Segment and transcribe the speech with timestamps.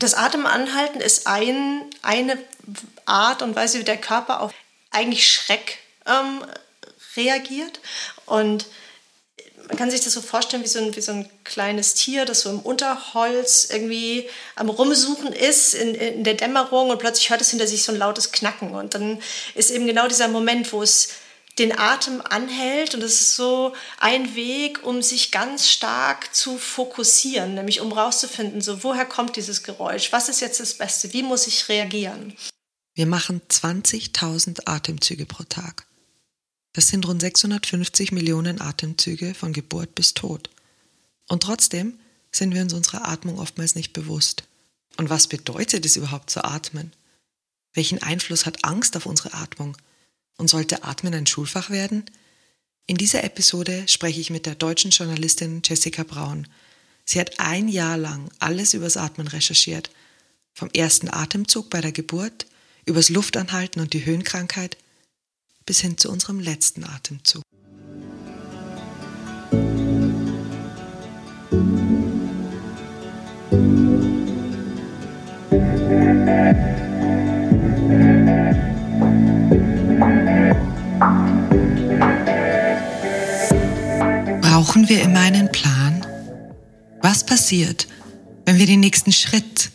[0.00, 2.38] Das Atemanhalten ist ein, eine
[3.04, 4.52] Art und Weise, wie der Körper auf
[4.90, 5.76] eigentlich Schreck
[6.06, 6.42] ähm,
[7.16, 7.80] reagiert.
[8.24, 8.66] Und
[9.68, 12.40] man kann sich das so vorstellen wie so, ein, wie so ein kleines Tier, das
[12.40, 17.50] so im Unterholz irgendwie am Rumsuchen ist in, in der Dämmerung und plötzlich hört es
[17.50, 18.74] hinter sich so ein lautes Knacken.
[18.74, 19.22] Und dann
[19.54, 21.10] ist eben genau dieser Moment, wo es
[21.60, 27.54] den Atem anhält und es ist so ein Weg, um sich ganz stark zu fokussieren,
[27.54, 31.46] nämlich um rauszufinden, so woher kommt dieses Geräusch, was ist jetzt das Beste, wie muss
[31.46, 32.34] ich reagieren.
[32.94, 35.86] Wir machen 20.000 Atemzüge pro Tag.
[36.72, 40.50] Das sind rund 650 Millionen Atemzüge von Geburt bis Tod.
[41.28, 41.98] Und trotzdem
[42.32, 44.44] sind wir uns unserer Atmung oftmals nicht bewusst.
[44.96, 46.92] Und was bedeutet es überhaupt zu atmen?
[47.74, 49.76] Welchen Einfluss hat Angst auf unsere Atmung?
[50.40, 52.04] Und sollte Atmen ein Schulfach werden?
[52.86, 56.48] In dieser Episode spreche ich mit der deutschen Journalistin Jessica Braun.
[57.04, 59.90] Sie hat ein Jahr lang alles übers Atmen recherchiert.
[60.52, 62.46] Vom ersten Atemzug bei der Geburt,
[62.86, 64.76] übers Luftanhalten und die Höhenkrankheit–
[65.70, 67.42] bis hin zu unserem letzten Atemzug.
[84.40, 86.06] Brauchen wir immer einen Plan?
[87.02, 87.88] Was passiert,
[88.44, 89.70] wenn wir den nächsten Schritt,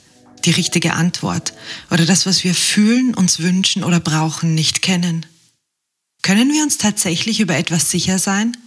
[0.46, 1.54] die richtige Antwort
[1.90, 5.26] oder das, was wir fühlen, uns wünschen oder brauchen, nicht kennen?
[6.22, 8.58] Können wir uns tatsächlich über etwas sicher sein?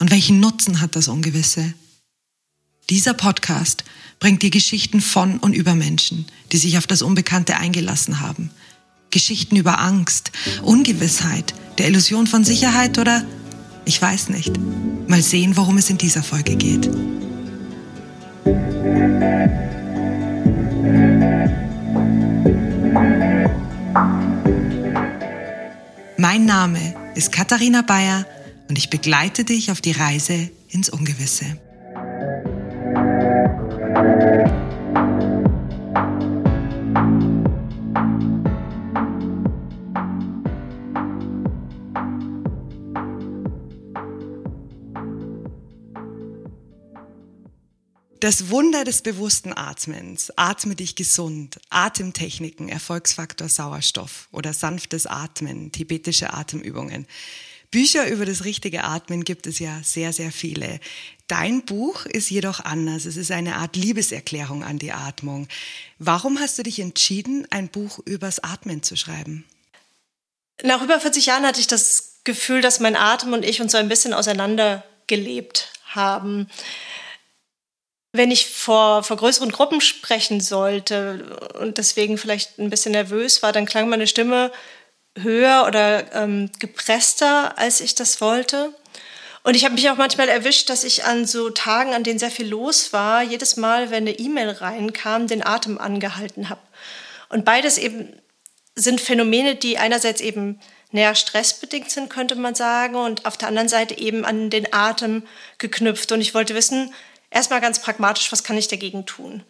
[0.00, 1.74] Und welchen Nutzen hat das Ungewisse?
[2.88, 3.84] Dieser Podcast
[4.18, 8.50] bringt dir Geschichten von und über Menschen, die sich auf das Unbekannte eingelassen haben.
[9.10, 13.22] Geschichten über Angst, Ungewissheit, der Illusion von Sicherheit oder
[13.86, 14.52] ich weiß nicht.
[15.08, 16.90] Mal sehen, worum es in dieser Folge geht.
[26.18, 28.26] Mein Name ist Katharina Bayer
[28.68, 31.46] und ich begleite dich auf die Reise ins Ungewisse.
[48.20, 50.30] Das Wunder des bewussten Atmens.
[50.36, 51.58] Atme dich gesund.
[51.70, 57.06] Atemtechniken, Erfolgsfaktor Sauerstoff oder sanftes Atmen, tibetische Atemübungen.
[57.70, 60.80] Bücher über das richtige Atmen gibt es ja sehr, sehr viele.
[61.28, 63.06] Dein Buch ist jedoch anders.
[63.06, 65.48] Es ist eine Art Liebeserklärung an die Atmung.
[65.98, 69.46] Warum hast du dich entschieden, ein Buch übers Atmen zu schreiben?
[70.62, 73.78] Nach über 40 Jahren hatte ich das Gefühl, dass mein Atem und ich uns so
[73.78, 76.48] ein bisschen auseinandergelebt haben
[78.12, 83.52] wenn ich vor, vor größeren Gruppen sprechen sollte und deswegen vielleicht ein bisschen nervös war,
[83.52, 84.50] dann klang meine Stimme
[85.16, 88.74] höher oder ähm, gepresster, als ich das wollte.
[89.42, 92.30] Und ich habe mich auch manchmal erwischt, dass ich an so Tagen, an denen sehr
[92.30, 96.60] viel los war, jedes Mal, wenn eine E-Mail reinkam, den Atem angehalten habe.
[97.28, 98.20] Und beides eben
[98.74, 100.60] sind Phänomene, die einerseits eben
[100.90, 105.22] näher stressbedingt sind, könnte man sagen, und auf der anderen Seite eben an den Atem
[105.58, 106.12] geknüpft.
[106.12, 106.92] Und ich wollte wissen,
[107.30, 109.44] erstmal ganz pragmatisch, was kann ich dagegen tun?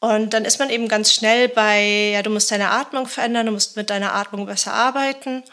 [0.00, 3.52] Und dann ist man eben ganz schnell bei, ja, du musst deine Atmung verändern, du
[3.52, 5.44] musst mit deiner Atmung besser arbeiten.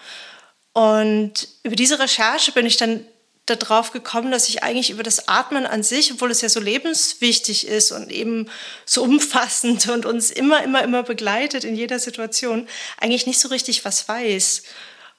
[0.74, 3.06] Und über diese Recherche bin ich dann
[3.46, 7.68] darauf gekommen, dass ich eigentlich über das Atmen an sich, obwohl es ja so lebenswichtig
[7.68, 8.50] ist und eben
[8.86, 12.68] so umfassend und uns immer, immer, immer begleitet in jeder Situation,
[12.98, 14.64] eigentlich nicht so richtig was weiß.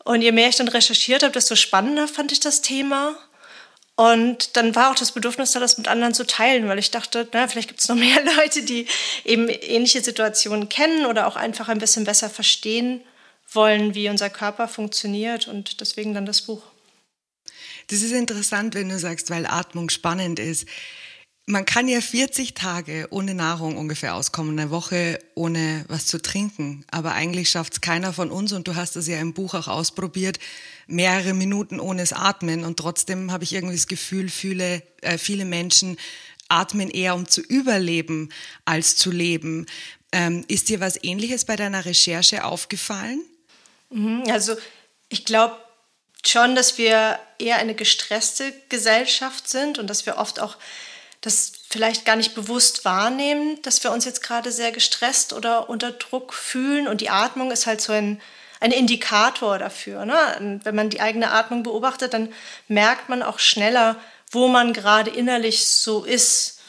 [0.04, 3.16] Und je mehr ich dann recherchiert habe, desto spannender fand ich das Thema.
[4.00, 7.28] Und dann war auch das Bedürfnis da, das mit anderen zu teilen, weil ich dachte,
[7.34, 8.86] na, vielleicht gibt es noch mehr Leute, die
[9.26, 13.02] eben ähnliche Situationen kennen oder auch einfach ein bisschen besser verstehen
[13.52, 16.62] wollen, wie unser Körper funktioniert und deswegen dann das Buch.
[17.88, 20.66] Das ist interessant, wenn du sagst, weil Atmung spannend ist.
[21.50, 26.84] Man kann ja 40 Tage ohne Nahrung ungefähr auskommen, eine Woche ohne was zu trinken.
[26.92, 29.66] Aber eigentlich schafft es keiner von uns und du hast es ja im Buch auch
[29.66, 30.38] ausprobiert,
[30.86, 32.62] mehrere Minuten ohne das Atmen.
[32.62, 35.97] Und trotzdem habe ich irgendwie das Gefühl, viele, äh, viele Menschen
[36.48, 38.28] atmen eher, um zu überleben,
[38.64, 39.66] als zu leben.
[40.12, 43.24] Ähm, ist dir was Ähnliches bei deiner Recherche aufgefallen?
[43.91, 44.54] Mhm, also
[45.08, 45.56] ich glaube
[46.24, 50.56] schon, dass wir eher eine gestresste Gesellschaft sind und dass wir oft auch
[51.20, 55.92] das vielleicht gar nicht bewusst wahrnehmen, dass wir uns jetzt gerade sehr gestresst oder unter
[55.92, 56.88] Druck fühlen.
[56.88, 58.20] Und die Atmung ist halt so ein,
[58.58, 60.06] ein Indikator dafür.
[60.06, 60.60] Ne?
[60.62, 62.32] Wenn man die eigene Atmung beobachtet, dann
[62.68, 63.96] merkt man auch schneller,
[64.30, 66.60] wo man gerade innerlich so ist,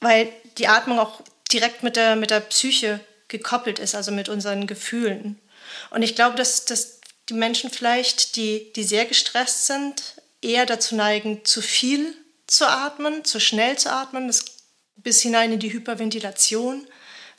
[0.00, 1.20] weil die Atmung auch
[1.52, 5.40] direkt mit der, mit der Psyche gekoppelt ist, also mit unseren Gefühlen.
[5.90, 10.96] Und ich glaube, dass, dass die Menschen vielleicht, die, die sehr gestresst sind, eher dazu
[10.96, 12.14] neigen, zu viel
[12.46, 14.32] zu atmen, zu schnell zu atmen,
[14.96, 16.86] bis hinein in die Hyperventilation,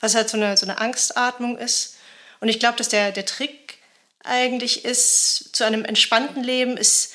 [0.00, 1.96] was halt so eine, so eine Angstatmung ist.
[2.40, 3.78] Und ich glaube, dass der, der Trick
[4.22, 7.14] eigentlich ist, zu einem entspannten Leben, ist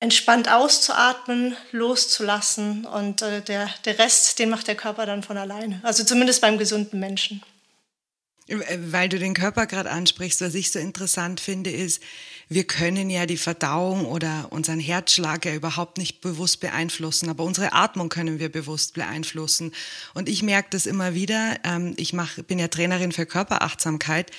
[0.00, 5.80] entspannt auszuatmen, loszulassen und äh, der, der Rest, den macht der Körper dann von alleine.
[5.82, 7.42] Also zumindest beim gesunden Menschen.
[8.48, 12.02] Weil du den Körper gerade ansprichst, was ich so interessant finde, ist,
[12.52, 17.72] wir können ja die Verdauung oder unseren Herzschlag ja überhaupt nicht bewusst beeinflussen, aber unsere
[17.72, 19.72] Atmung können wir bewusst beeinflussen.
[20.14, 24.32] Und ich merke das immer wieder, ähm, ich mach, bin ja Trainerin für Körperachtsamkeit,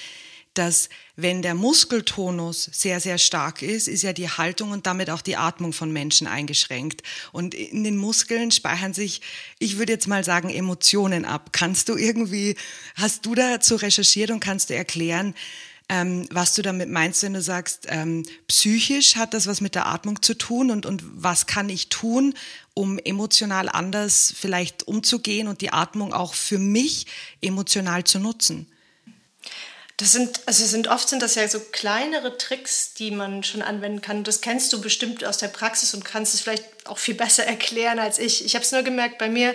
[0.53, 5.21] dass wenn der Muskeltonus sehr, sehr stark ist, ist ja die Haltung und damit auch
[5.21, 7.03] die Atmung von Menschen eingeschränkt.
[7.31, 9.21] Und in den Muskeln speichern sich,
[9.57, 11.53] ich würde jetzt mal sagen, Emotionen ab.
[11.53, 12.57] Kannst du irgendwie,
[12.95, 15.33] hast du dazu recherchiert und kannst du erklären,
[15.91, 19.87] ähm, was du damit meinst, wenn du sagst, ähm, psychisch hat das was mit der
[19.87, 22.33] Atmung zu tun und, und was kann ich tun,
[22.73, 27.07] um emotional anders vielleicht umzugehen und die Atmung auch für mich
[27.41, 28.67] emotional zu nutzen?
[30.01, 34.01] Das sind, also sind oft sind das ja so kleinere Tricks, die man schon anwenden
[34.01, 34.23] kann.
[34.23, 37.99] Das kennst du bestimmt aus der Praxis und kannst es vielleicht auch viel besser erklären
[37.99, 38.43] als ich.
[38.43, 39.53] Ich habe es nur gemerkt bei mir,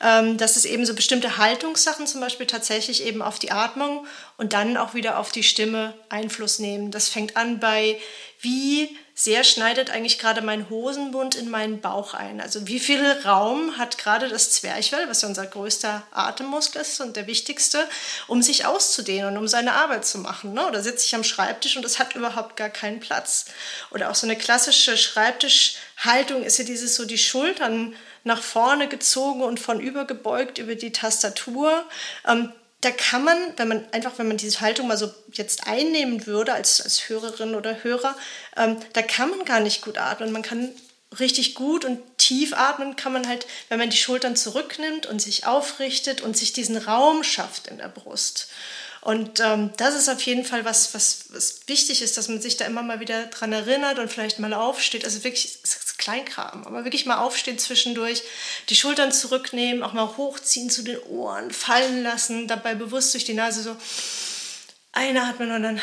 [0.00, 4.06] ähm, dass es eben so bestimmte Haltungssachen zum Beispiel tatsächlich eben auf die Atmung
[4.36, 6.92] und dann auch wieder auf die Stimme Einfluss nehmen.
[6.92, 7.98] Das fängt an bei
[8.40, 12.40] wie sehr schneidet eigentlich gerade mein Hosenbund in meinen Bauch ein.
[12.40, 17.16] Also wie viel Raum hat gerade das Zwerchfell, was ja unser größter Atemmuskel ist und
[17.16, 17.86] der wichtigste,
[18.28, 20.54] um sich auszudehnen und um seine Arbeit zu machen.
[20.54, 20.66] Ne?
[20.66, 23.44] Oder sitze ich am Schreibtisch und es hat überhaupt gar keinen Platz.
[23.90, 27.94] Oder auch so eine klassische Schreibtischhaltung ist ja dieses so die Schultern
[28.24, 31.84] nach vorne gezogen und von übergebeugt über die Tastatur.
[32.26, 36.26] Ähm, da kann man, wenn man einfach, wenn man diese Haltung mal so jetzt einnehmen
[36.26, 38.16] würde als, als Hörerin oder Hörer,
[38.56, 40.32] ähm, da kann man gar nicht gut atmen.
[40.32, 40.70] Man kann
[41.18, 45.46] richtig gut und tief atmen, kann man halt, wenn man die Schultern zurücknimmt und sich
[45.46, 48.48] aufrichtet und sich diesen Raum schafft in der Brust.
[49.02, 52.56] Und ähm, das ist auf jeden Fall was, was, was wichtig ist, dass man sich
[52.56, 55.04] da immer mal wieder dran erinnert und vielleicht mal aufsteht.
[55.04, 58.22] Also wirklich, es Kleinkram, aber wirklich mal aufstehen zwischendurch,
[58.70, 63.34] die Schultern zurücknehmen, auch mal hochziehen zu den Ohren, fallen lassen, dabei bewusst durch die
[63.34, 63.76] Nase so
[64.92, 65.80] einatmen und dann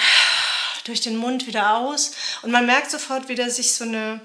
[0.86, 2.12] durch den Mund wieder aus.
[2.42, 4.20] Und man merkt sofort, wie da sich so eine,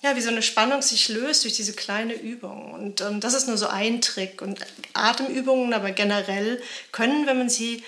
[0.00, 2.72] ja, wie so eine Spannung sich löst durch diese kleine Übung.
[2.72, 4.40] Und ähm, das ist nur so ein Trick.
[4.42, 4.60] Und
[4.92, 6.62] Atemübungen aber generell
[6.92, 7.82] können, wenn man sie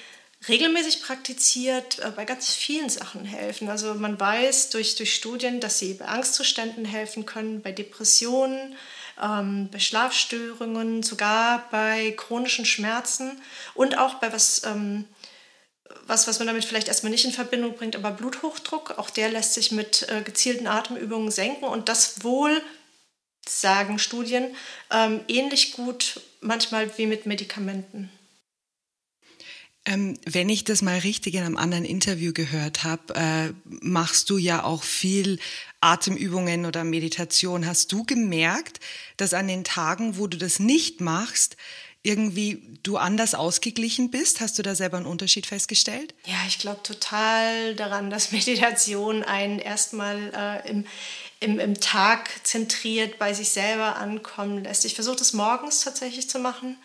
[0.47, 3.69] regelmäßig praktiziert, äh, bei ganz vielen Sachen helfen.
[3.69, 8.77] Also man weiß durch, durch Studien, dass sie bei Angstzuständen helfen können, bei Depressionen,
[9.21, 13.41] ähm, bei Schlafstörungen, sogar bei chronischen Schmerzen
[13.75, 15.07] und auch bei was, ähm,
[16.07, 19.55] was, was man damit vielleicht erstmal nicht in Verbindung bringt, aber Bluthochdruck, auch der lässt
[19.55, 22.63] sich mit äh, gezielten Atemübungen senken und das wohl,
[23.47, 24.55] sagen Studien,
[24.91, 28.11] ähm, ähnlich gut manchmal wie mit Medikamenten.
[29.89, 34.37] Ähm, wenn ich das mal richtig in einem anderen Interview gehört habe, äh, machst du
[34.37, 35.39] ja auch viel
[35.81, 37.67] Atemübungen oder Meditation.
[37.67, 38.81] Hast du gemerkt,
[39.17, 41.57] dass an den Tagen, wo du das nicht machst,
[42.03, 44.41] irgendwie du anders ausgeglichen bist?
[44.41, 46.15] Hast du da selber einen Unterschied festgestellt?
[46.27, 50.35] Ja, ich glaube total daran, dass Meditation einen erstmal
[50.67, 50.85] äh, im,
[51.41, 54.85] im, im Tag zentriert bei sich selber ankommen lässt.
[54.85, 56.77] Ich versuche das morgens tatsächlich zu machen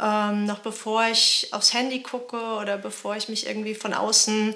[0.00, 4.54] ähm, noch bevor ich aufs Handy gucke oder bevor ich mich irgendwie von außen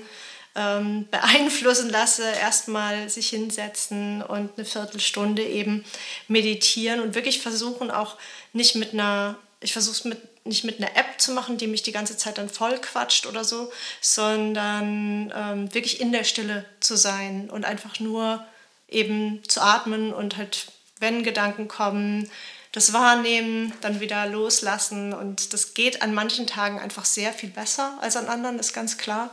[0.54, 5.84] ähm, beeinflussen lasse, erstmal sich hinsetzen und eine Viertelstunde eben
[6.28, 8.16] meditieren und wirklich versuchen auch
[8.52, 11.82] nicht mit einer, ich versuche es mit nicht mit einer App zu machen, die mich
[11.82, 13.70] die ganze Zeit dann voll quatscht oder so,
[14.00, 18.44] sondern ähm, wirklich in der Stille zu sein und einfach nur
[18.88, 20.66] eben zu atmen und halt,
[20.98, 22.28] wenn Gedanken kommen,
[22.72, 25.12] das Wahrnehmen, dann wieder loslassen.
[25.12, 28.98] Und das geht an manchen Tagen einfach sehr viel besser als an anderen, ist ganz
[28.98, 29.30] klar.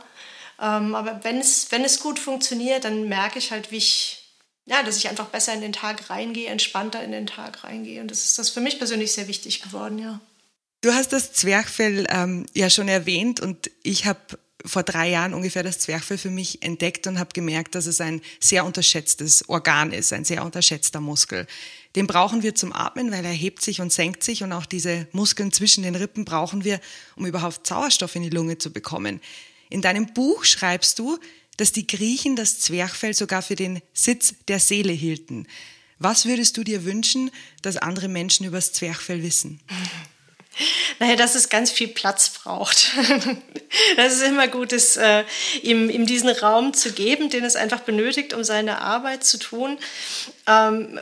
[0.60, 4.82] Ähm, aber wenn es, wenn es gut funktioniert, dann merke ich halt, wie ich, ja,
[4.82, 8.02] dass ich einfach besser in den Tag reingehe, entspannter in den Tag reingehe.
[8.02, 10.20] Und das ist das für mich persönlich sehr wichtig geworden, ja.
[10.82, 15.62] Du hast das Zwerchfell ähm, ja schon erwähnt und ich habe vor drei Jahren ungefähr
[15.62, 20.12] das Zwerchfell für mich entdeckt und habe gemerkt, dass es ein sehr unterschätztes Organ ist,
[20.12, 21.46] ein sehr unterschätzter Muskel.
[21.96, 25.08] Den brauchen wir zum Atmen, weil er hebt sich und senkt sich und auch diese
[25.12, 26.80] Muskeln zwischen den Rippen brauchen wir,
[27.16, 29.20] um überhaupt Sauerstoff in die Lunge zu bekommen.
[29.68, 31.18] In deinem Buch schreibst du,
[31.56, 35.46] dass die Griechen das Zwerchfell sogar für den Sitz der Seele hielten.
[35.98, 39.60] Was würdest du dir wünschen, dass andere Menschen über das Zwerchfell wissen?
[40.98, 42.92] Naja, dass es ganz viel Platz braucht.
[43.96, 45.22] Das ist immer gut, es, äh,
[45.62, 49.78] ihm, ihm diesen Raum zu geben, den es einfach benötigt, um seine Arbeit zu tun.
[50.48, 50.98] Ähm,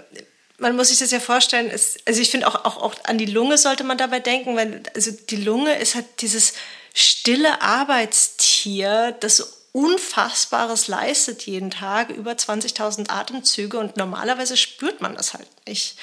[0.58, 3.26] man muss sich das ja vorstellen, es, also ich finde auch, auch, auch an die
[3.26, 6.52] Lunge sollte man dabei denken, weil also die Lunge ist halt dieses
[6.92, 15.34] stille Arbeitstier, das Unfassbares leistet jeden Tag, über 20.000 Atemzüge und normalerweise spürt man das
[15.34, 15.96] halt nicht.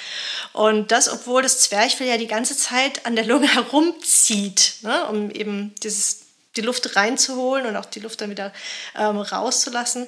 [0.52, 5.30] Und das, obwohl das Zwerchfell ja die ganze Zeit an der Lunge herumzieht, ne, um
[5.30, 8.52] eben dieses, die Luft reinzuholen und auch die Luft dann wieder
[8.96, 10.06] ähm, rauszulassen.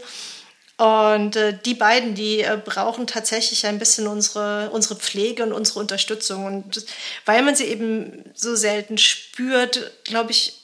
[0.79, 5.81] Und äh, die beiden, die äh, brauchen tatsächlich ein bisschen unsere, unsere Pflege und unsere
[5.81, 6.47] Unterstützung.
[6.47, 6.87] Und
[7.27, 10.58] weil man sie eben so selten spürt, glaube ich,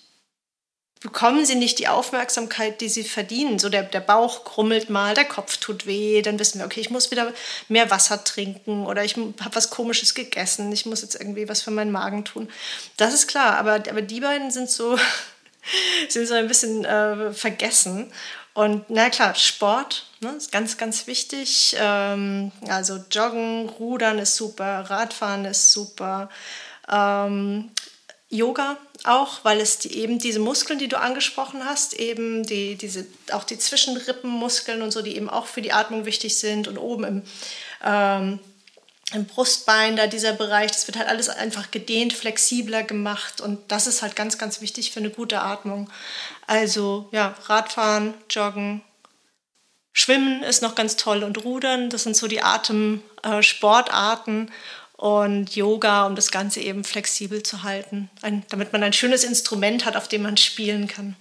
[1.05, 3.59] bekommen sie nicht die Aufmerksamkeit, die sie verdienen.
[3.59, 6.89] So der, der Bauch krummelt mal, der Kopf tut weh, dann wissen wir, okay, ich
[6.89, 7.31] muss wieder
[7.69, 11.71] mehr Wasser trinken oder ich habe was Komisches gegessen, ich muss jetzt irgendwie was für
[11.71, 12.49] meinen Magen tun.
[12.97, 14.99] Das ist klar, aber, aber die beiden sind so,
[16.09, 18.11] sind so ein bisschen äh, vergessen.
[18.55, 21.77] Und na klar, Sport ne, ist ganz, ganz wichtig.
[21.79, 26.31] Ähm, also Joggen, Rudern ist super, Radfahren ist super.
[26.91, 27.69] Ähm,
[28.35, 33.07] Yoga auch, weil es die, eben diese Muskeln, die du angesprochen hast, eben die, diese,
[33.33, 37.05] auch die Zwischenrippenmuskeln und so, die eben auch für die Atmung wichtig sind und oben
[37.05, 37.23] im,
[37.85, 38.41] ähm,
[39.13, 43.87] im Brustbein, da dieser Bereich, das wird halt alles einfach gedehnt, flexibler gemacht und das
[43.87, 45.91] ist halt ganz, ganz wichtig für eine gute Atmung.
[46.47, 48.83] Also ja, Radfahren, Joggen,
[49.93, 54.49] Schwimmen ist noch ganz toll und Rudern, das sind so die Atemsportarten.
[54.49, 54.51] Äh,
[55.05, 59.85] und Yoga, um das Ganze eben flexibel zu halten, ein, damit man ein schönes Instrument
[59.85, 61.15] hat, auf dem man spielen kann.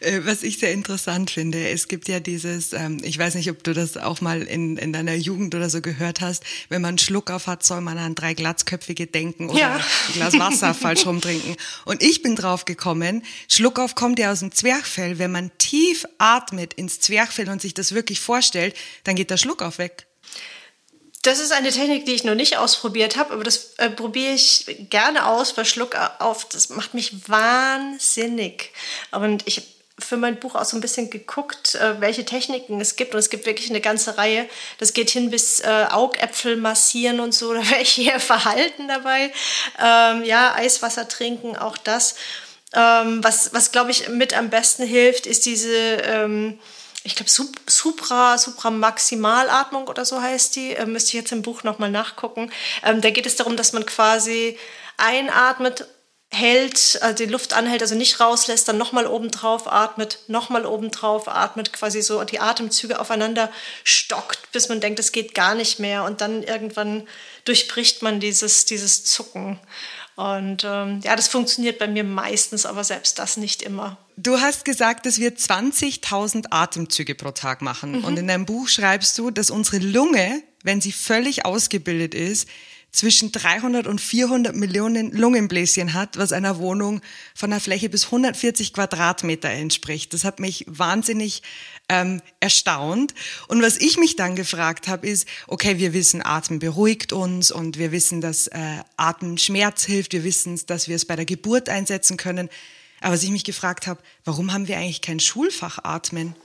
[0.00, 3.62] Äh, was ich sehr interessant finde, es gibt ja dieses, ähm, ich weiß nicht, ob
[3.62, 6.98] du das auch mal in, in deiner Jugend oder so gehört hast, wenn man einen
[6.98, 9.74] Schluck auf hat, soll man an drei Glatzköpfige denken oder ja.
[9.74, 11.56] ein Glas Wasser falsch rumtrinken.
[11.84, 15.18] Und ich bin drauf gekommen, Schluck auf kommt ja aus dem Zwerchfell.
[15.18, 18.74] Wenn man tief atmet ins Zwerchfell und sich das wirklich vorstellt,
[19.04, 20.06] dann geht der Schluck auf weg.
[21.22, 24.66] Das ist eine Technik, die ich noch nicht ausprobiert habe, aber das äh, probiere ich
[24.90, 28.72] gerne aus, weil Schluck auf, das macht mich wahnsinnig.
[29.12, 29.66] Und ich habe
[30.02, 33.14] für mein Buch auch so ein bisschen geguckt, äh, welche Techniken es gibt.
[33.14, 34.48] Und es gibt wirklich eine ganze Reihe.
[34.78, 37.52] Das geht hin bis äh, Augäpfel massieren und so.
[37.62, 39.32] Da wäre ich eher verhalten dabei.
[39.80, 42.16] Ähm, ja, Eiswasser trinken, auch das.
[42.74, 45.72] Ähm, was, was glaube ich, mit am besten hilft, ist diese...
[45.72, 46.58] Ähm,
[47.04, 47.30] ich glaube,
[47.66, 50.74] Supra, Supra-Maximalatmung oder so heißt die.
[50.74, 52.52] Äh, müsste ich jetzt im Buch nochmal nachgucken.
[52.84, 54.58] Ähm, da geht es darum, dass man quasi
[54.96, 55.86] einatmet,
[56.30, 60.90] hält, also die Luft anhält, also nicht rauslässt, dann nochmal oben drauf atmet, nochmal oben
[60.90, 63.52] drauf atmet, quasi so die Atemzüge aufeinander
[63.84, 66.04] stockt, bis man denkt, es geht gar nicht mehr.
[66.04, 67.06] Und dann irgendwann
[67.44, 69.60] durchbricht man dieses, dieses Zucken.
[70.16, 73.96] Und ähm, ja, das funktioniert bei mir meistens, aber selbst das nicht immer.
[74.16, 77.98] Du hast gesagt, dass wir 20.000 Atemzüge pro Tag machen.
[77.98, 78.04] Mhm.
[78.04, 82.48] Und in deinem Buch schreibst du, dass unsere Lunge, wenn sie völlig ausgebildet ist,
[82.92, 87.00] zwischen 300 und 400 Millionen Lungenbläschen hat, was einer Wohnung
[87.34, 90.12] von einer Fläche bis 140 Quadratmeter entspricht.
[90.12, 91.42] Das hat mich wahnsinnig
[91.88, 93.14] ähm, erstaunt.
[93.48, 97.78] Und was ich mich dann gefragt habe, ist, okay, wir wissen, Atmen beruhigt uns und
[97.78, 98.58] wir wissen, dass äh,
[98.98, 102.50] Atmen Schmerz hilft, wir wissen, dass wir es bei der Geburt einsetzen können.
[103.00, 106.36] Aber was ich mich gefragt habe, warum haben wir eigentlich kein Schulfach Atmen?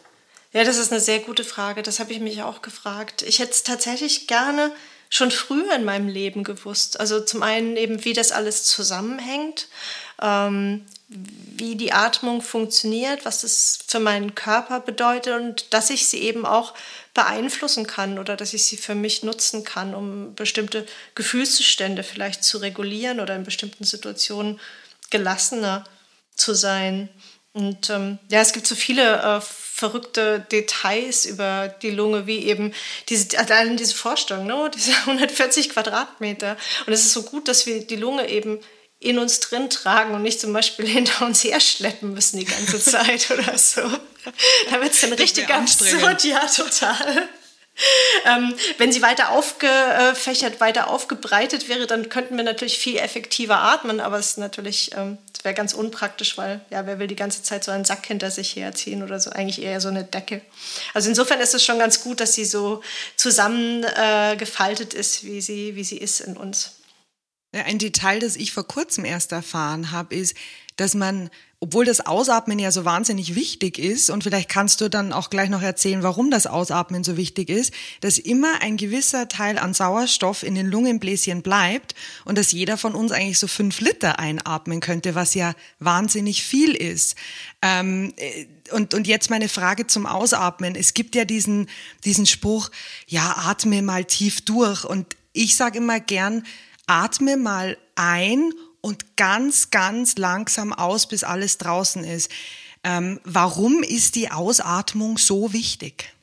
[0.54, 1.84] Ja, das ist eine sehr gute Frage.
[1.84, 3.22] Das habe ich mich auch gefragt.
[3.22, 4.72] Ich hätte es tatsächlich gerne
[5.10, 7.00] schon früher in meinem Leben gewusst.
[7.00, 9.68] Also zum einen eben, wie das alles zusammenhängt,
[10.22, 16.20] ähm, wie die Atmung funktioniert, was das für meinen Körper bedeutet und dass ich sie
[16.20, 16.74] eben auch
[17.14, 20.86] beeinflussen kann oder dass ich sie für mich nutzen kann, um bestimmte
[21.16, 24.60] Gefühlszustände vielleicht zu regulieren oder in bestimmten Situationen
[25.10, 25.86] gelassener
[26.36, 27.10] zu sein.
[27.54, 29.42] Und ähm, ja, es gibt so viele äh,
[29.78, 32.74] verrückte Details über die Lunge, wie eben
[33.10, 34.72] diese, allein diese Vorstellung, ne?
[34.74, 36.58] diese 140 Quadratmeter.
[36.88, 38.60] Und es ist so gut, dass wir die Lunge eben
[39.00, 43.30] in uns drin tragen und nicht zum Beispiel hinter uns herschleppen müssen die ganze Zeit
[43.30, 43.82] oder so.
[44.70, 47.30] Da wird es dann richtig absurd, ja, total.
[48.26, 54.02] Ähm, wenn sie weiter aufgefächert, weiter aufgebreitet wäre, dann könnten wir natürlich viel effektiver atmen,
[54.02, 55.18] aber es ist natürlich ähm,
[55.48, 58.56] wäre ganz unpraktisch, weil ja, wer will die ganze Zeit so einen Sack hinter sich
[58.56, 60.42] herziehen oder so, eigentlich eher so eine Decke.
[60.94, 62.84] Also insofern ist es schon ganz gut, dass sie so
[63.16, 66.74] zusammengefaltet äh, ist, wie sie, wie sie ist in uns.
[67.54, 70.36] Ein Detail, das ich vor kurzem erst erfahren habe, ist,
[70.78, 71.30] dass man,
[71.60, 75.50] obwohl das Ausatmen ja so wahnsinnig wichtig ist, und vielleicht kannst du dann auch gleich
[75.50, 80.44] noch erzählen, warum das Ausatmen so wichtig ist, dass immer ein gewisser Teil an Sauerstoff
[80.44, 85.16] in den Lungenbläschen bleibt und dass jeder von uns eigentlich so fünf Liter einatmen könnte,
[85.16, 87.16] was ja wahnsinnig viel ist.
[87.62, 90.76] Ähm, äh, und, und jetzt meine Frage zum Ausatmen.
[90.76, 91.70] Es gibt ja diesen,
[92.06, 92.70] diesen Spruch,
[93.08, 94.84] ja, atme mal tief durch.
[94.84, 96.46] Und ich sage immer gern,
[96.86, 102.32] atme mal ein und ganz, ganz langsam aus, bis alles draußen ist.
[102.84, 106.14] Ähm, warum ist die Ausatmung so wichtig?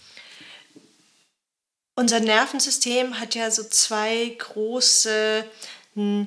[1.97, 5.45] Unser Nervensystem hat ja so zwei große
[5.95, 6.27] hm,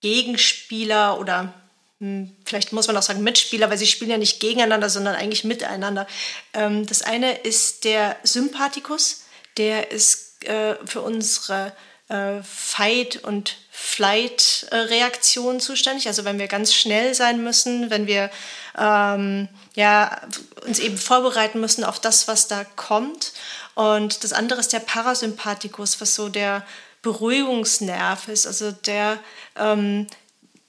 [0.00, 1.52] Gegenspieler oder
[1.98, 5.44] hm, vielleicht muss man auch sagen Mitspieler, weil sie spielen ja nicht gegeneinander, sondern eigentlich
[5.44, 6.06] miteinander.
[6.54, 9.24] Ähm, das eine ist der Sympathikus,
[9.56, 11.72] der ist äh, für unsere
[12.08, 16.06] äh, Fight- und Flight-Reaktion zuständig.
[16.06, 18.30] Also wenn wir ganz schnell sein müssen, wenn wir
[18.78, 20.20] ähm, ja,
[20.66, 23.32] uns eben vorbereiten müssen auf das, was da kommt.
[23.74, 26.66] Und das andere ist der Parasympathikus, was so der
[27.00, 29.18] Beruhigungsnerv ist, also der
[29.56, 30.06] ähm,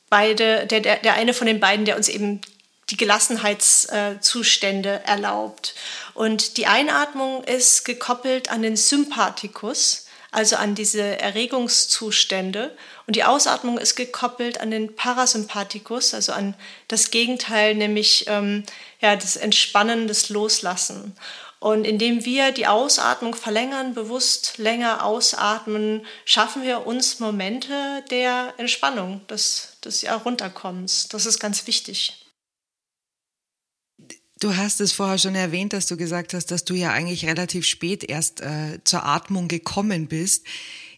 [0.10, 2.40] beide, der, der, der eine von den beiden, der uns eben
[2.90, 5.76] die Gelassenheitszustände erlaubt.
[6.14, 12.76] Und die Einatmung ist gekoppelt an den Sympathikus also an diese Erregungszustände.
[13.12, 16.56] Und die Ausatmung ist gekoppelt an den Parasympathikus, also an
[16.88, 18.64] das Gegenteil, nämlich ähm,
[19.02, 21.14] ja, das Entspannen, das Loslassen.
[21.60, 29.28] Und indem wir die Ausatmung verlängern, bewusst länger ausatmen, schaffen wir uns Momente der Entspannung,
[29.28, 31.10] des, des ja, Runterkommens.
[31.10, 32.14] Das ist ganz wichtig.
[34.40, 37.66] Du hast es vorher schon erwähnt, dass du gesagt hast, dass du ja eigentlich relativ
[37.66, 40.46] spät erst äh, zur Atmung gekommen bist.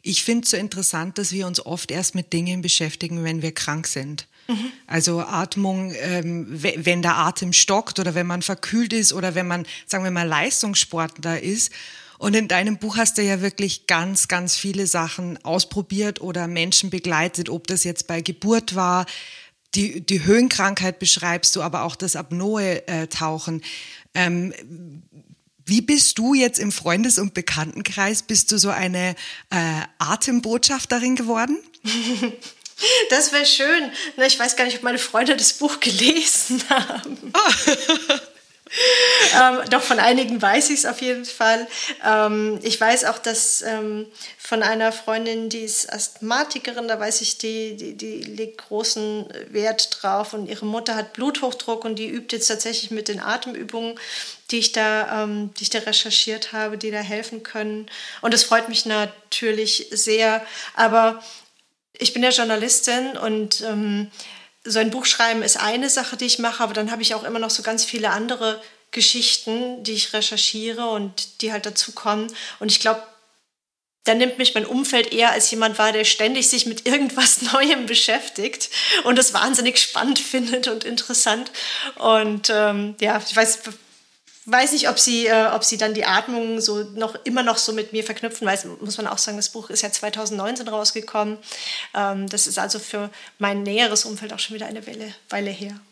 [0.06, 3.54] Ich finde es so interessant, dass wir uns oft erst mit Dingen beschäftigen, wenn wir
[3.54, 4.28] krank sind.
[4.50, 4.72] Mhm.
[4.86, 9.66] Also Atmung, ähm, wenn der Atem stockt oder wenn man verkühlt ist oder wenn man,
[9.88, 11.72] sagen wir mal, Leistungssportler ist.
[12.18, 16.90] Und in deinem Buch hast du ja wirklich ganz, ganz viele Sachen ausprobiert oder Menschen
[16.90, 19.06] begleitet, ob das jetzt bei Geburt war,
[19.74, 23.64] die, die Höhenkrankheit beschreibst du, aber auch das Apnoe-Tauchen.
[24.14, 24.54] Ähm,
[25.66, 28.24] wie bist du jetzt im Freundes- und Bekanntenkreis?
[28.24, 29.16] Bist du so eine
[29.50, 31.58] äh, Atembotschafterin geworden?
[33.10, 33.92] Das wäre schön.
[34.18, 37.18] Ich weiß gar nicht, ob meine Freunde das Buch gelesen haben.
[37.34, 37.72] Oh.
[39.40, 41.68] ähm, doch von einigen weiß ich es auf jeden Fall.
[42.06, 47.38] Ähm, ich weiß auch, dass ähm, von einer Freundin, die ist Asthmatikerin, da weiß ich,
[47.38, 52.36] die, die, die legt großen Wert drauf und ihre Mutter hat Bluthochdruck und die übt
[52.36, 54.00] jetzt tatsächlich mit den Atemübungen,
[54.54, 57.90] die ich da, ähm, die ich da recherchiert habe, die da helfen können.
[58.22, 60.46] Und das freut mich natürlich sehr.
[60.76, 61.22] Aber
[61.94, 64.12] ich bin ja Journalistin und ähm,
[64.64, 67.24] so ein Buch schreiben ist eine Sache, die ich mache, aber dann habe ich auch
[67.24, 68.62] immer noch so ganz viele andere
[68.92, 72.32] Geschichten, die ich recherchiere und die halt dazu kommen.
[72.60, 73.04] Und ich glaube,
[74.04, 77.86] da nimmt mich mein Umfeld eher als jemand wahr, der ständig sich mit irgendwas Neuem
[77.86, 78.70] beschäftigt
[79.04, 81.52] und das wahnsinnig spannend findet und interessant.
[81.96, 83.60] Und ähm, ja, ich weiß,
[84.46, 87.72] weiß nicht, ob sie, äh, ob sie dann die Atmung so noch immer noch so
[87.74, 91.38] mit mir verknüpfen, weil muss man auch sagen, das Buch ist ja 2019 rausgekommen.
[91.94, 95.80] Ähm, das ist also für mein näheres Umfeld auch schon wieder eine Weile, Weile her.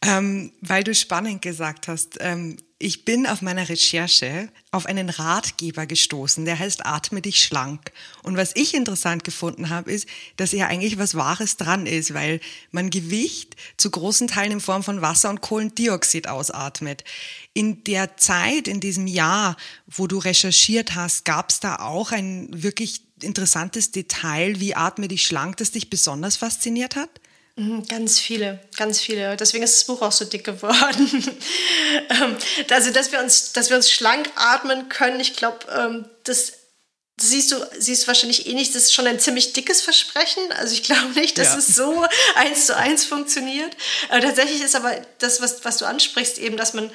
[0.00, 5.86] Ähm, weil du spannend gesagt hast, ähm, ich bin auf meiner Recherche auf einen Ratgeber
[5.86, 7.90] gestoßen, der heißt Atme dich schlank.
[8.22, 12.40] Und was ich interessant gefunden habe, ist, dass ja eigentlich was Wahres dran ist, weil
[12.70, 17.02] man Gewicht zu großen Teilen in Form von Wasser und Kohlendioxid ausatmet.
[17.52, 19.56] In der Zeit, in diesem Jahr,
[19.88, 25.26] wo du recherchiert hast, gab es da auch ein wirklich interessantes Detail, wie Atme dich
[25.26, 27.10] schlank, das dich besonders fasziniert hat?
[27.58, 29.36] Mhm, ganz viele, ganz viele.
[29.36, 31.36] Deswegen ist das Buch auch so dick geworden.
[32.10, 32.36] Ähm,
[32.70, 36.52] also, dass wir uns, dass wir uns schlank atmen können, ich glaube, ähm, das
[37.20, 38.74] siehst du, siehst wahrscheinlich eh nicht.
[38.74, 40.42] Das ist schon ein ziemlich dickes Versprechen.
[40.52, 41.58] Also ich glaube nicht, dass ja.
[41.58, 43.76] es so eins zu eins funktioniert.
[44.08, 46.90] Aber tatsächlich ist aber das, was, was du ansprichst, eben, dass man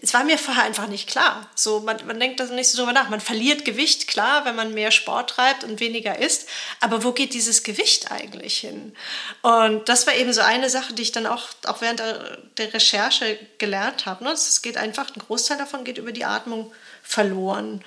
[0.00, 1.48] es war mir vorher einfach nicht klar.
[1.54, 3.08] So, man, man denkt da nicht so drüber nach.
[3.08, 6.48] Man verliert Gewicht, klar, wenn man mehr Sport treibt und weniger isst.
[6.80, 8.94] Aber wo geht dieses Gewicht eigentlich hin?
[9.42, 12.74] Und das war eben so eine Sache, die ich dann auch, auch während der, der
[12.74, 14.24] Recherche gelernt habe.
[14.24, 14.34] Ne?
[14.62, 16.72] Geht einfach, ein Großteil davon geht über die Atmung
[17.02, 17.84] verloren.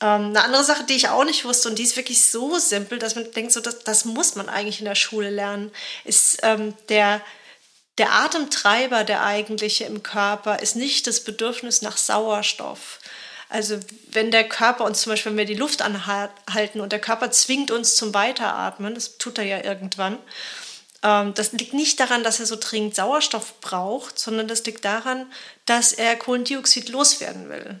[0.00, 2.98] Ähm, eine andere Sache, die ich auch nicht wusste und die ist wirklich so simpel,
[2.98, 5.70] dass man denkt, so, das, das muss man eigentlich in der Schule lernen,
[6.04, 7.20] ist ähm, der
[7.98, 13.00] der Atemtreiber, der eigentliche im Körper, ist nicht das Bedürfnis nach Sauerstoff.
[13.48, 13.78] Also
[14.12, 17.70] wenn der Körper uns zum Beispiel, wenn wir die Luft anhalten und der Körper zwingt
[17.70, 20.18] uns zum Weiteratmen, das tut er ja irgendwann,
[21.02, 25.30] ähm, das liegt nicht daran, dass er so dringend Sauerstoff braucht, sondern das liegt daran,
[25.64, 27.80] dass er Kohlendioxid loswerden will.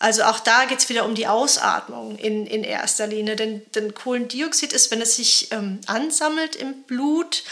[0.00, 3.36] Also auch da geht es wieder um die Ausatmung in, in erster Linie.
[3.36, 7.44] Denn, denn Kohlendioxid ist, wenn es sich ähm, ansammelt im Blut,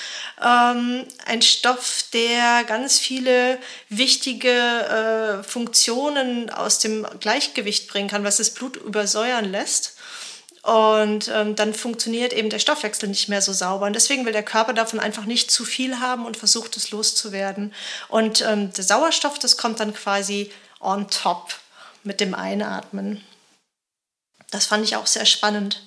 [0.43, 8.39] ähm, ein Stoff, der ganz viele wichtige äh, Funktionen aus dem Gleichgewicht bringen kann, was
[8.39, 9.97] das Blut übersäuern lässt.
[10.63, 13.87] Und ähm, dann funktioniert eben der Stoffwechsel nicht mehr so sauber.
[13.87, 17.75] Und deswegen will der Körper davon einfach nicht zu viel haben und versucht es loszuwerden.
[18.09, 21.55] Und ähm, der Sauerstoff, das kommt dann quasi on top
[22.05, 23.23] mit dem Einatmen.
[24.51, 25.83] Das fand ich auch sehr spannend.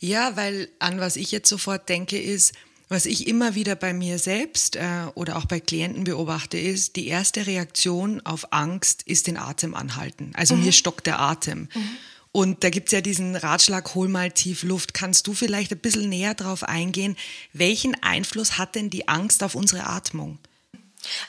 [0.00, 2.52] Ja, weil an was ich jetzt sofort denke, ist,
[2.88, 7.08] was ich immer wieder bei mir selbst äh, oder auch bei Klienten beobachte, ist, die
[7.08, 10.32] erste Reaktion auf Angst ist den Atem anhalten.
[10.34, 10.64] Also mhm.
[10.64, 11.68] mir stockt der Atem.
[11.74, 11.96] Mhm.
[12.30, 14.92] Und da gibt es ja diesen Ratschlag, hol mal tief Luft.
[14.92, 17.16] Kannst du vielleicht ein bisschen näher darauf eingehen,
[17.52, 20.38] welchen Einfluss hat denn die Angst auf unsere Atmung?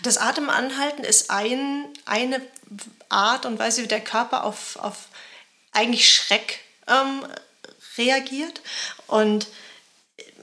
[0.02, 2.42] Das Atemanhalten ist ein, eine
[3.10, 5.08] Art und Weise, wie der Körper auf, auf
[5.72, 7.26] eigentlich Schreck ähm,
[7.98, 8.62] reagiert.
[9.08, 9.48] Und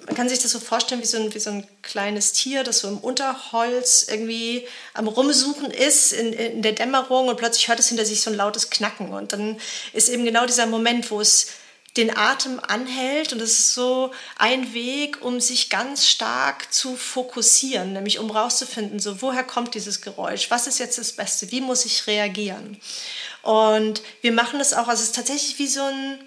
[0.07, 2.81] man kann sich das so vorstellen wie so, ein, wie so ein kleines Tier, das
[2.81, 7.89] so im Unterholz irgendwie am Rumsuchen ist in, in der Dämmerung und plötzlich hört es
[7.89, 9.13] hinter sich so ein lautes Knacken.
[9.13, 9.61] Und dann
[9.93, 11.49] ist eben genau dieser Moment, wo es
[11.97, 17.93] den Atem anhält und es ist so ein Weg, um sich ganz stark zu fokussieren,
[17.93, 21.85] nämlich um rauszufinden, so woher kommt dieses Geräusch, was ist jetzt das Beste, wie muss
[21.85, 22.79] ich reagieren.
[23.43, 26.19] Und wir machen das auch, also es ist tatsächlich wie so ein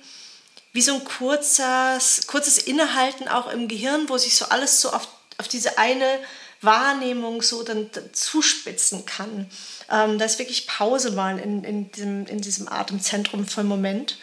[0.76, 5.08] wie so ein kurzes, kurzes Innehalten auch im Gehirn, wo sich so alles so auf,
[5.38, 6.20] auf diese eine
[6.60, 9.50] Wahrnehmung so dann, zuspitzen kann.
[9.90, 14.18] Ähm, da ist wirklich Pause mal in, in, diesem, in diesem Atemzentrum für einen Moment.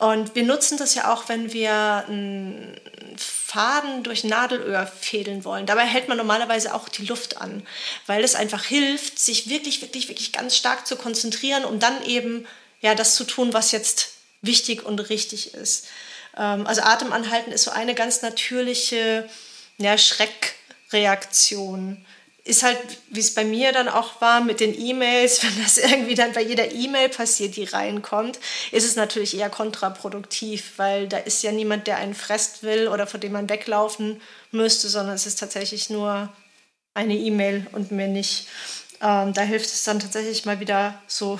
[0.00, 2.74] Und wir nutzen das ja auch, wenn wir einen
[3.18, 5.66] Faden durch Nadelöhr fädeln wollen.
[5.66, 7.66] Dabei hält man normalerweise auch die Luft an,
[8.06, 12.46] weil es einfach hilft, sich wirklich, wirklich, wirklich ganz stark zu konzentrieren, um dann eben
[12.80, 15.88] ja, das zu tun, was jetzt wichtig und richtig ist.
[16.34, 19.28] Ähm, also Atemanhalten ist so eine ganz natürliche
[19.76, 22.06] ja, Schreckreaktion.
[22.44, 22.78] Ist halt,
[23.10, 26.42] wie es bei mir dann auch war mit den E-Mails, wenn das irgendwie dann bei
[26.42, 28.38] jeder E-Mail passiert, die reinkommt,
[28.72, 33.06] ist es natürlich eher kontraproduktiv, weil da ist ja niemand, der einen fresst will oder
[33.06, 34.20] vor dem man weglaufen
[34.52, 36.32] müsste, sondern es ist tatsächlich nur
[36.94, 38.48] eine E-Mail und mir nicht.
[39.00, 41.38] Ähm, da hilft es dann tatsächlich mal wieder so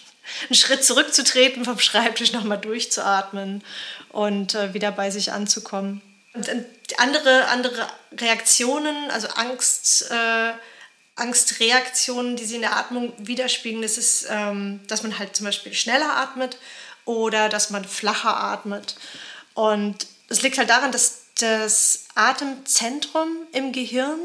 [0.48, 3.62] einen Schritt zurückzutreten vom Schreibtisch, nochmal durchzuatmen
[4.10, 6.02] und äh, wieder bei sich anzukommen.
[6.34, 6.64] Und äh,
[6.98, 10.52] andere, andere Reaktionen, also Angst, äh,
[11.14, 15.74] Angstreaktionen, die sie in der Atmung widerspiegeln, das ist, ähm, dass man halt zum Beispiel
[15.74, 16.56] schneller atmet
[17.04, 18.96] oder dass man flacher atmet.
[19.54, 24.20] Und es liegt halt daran, dass das Atemzentrum im Gehirn,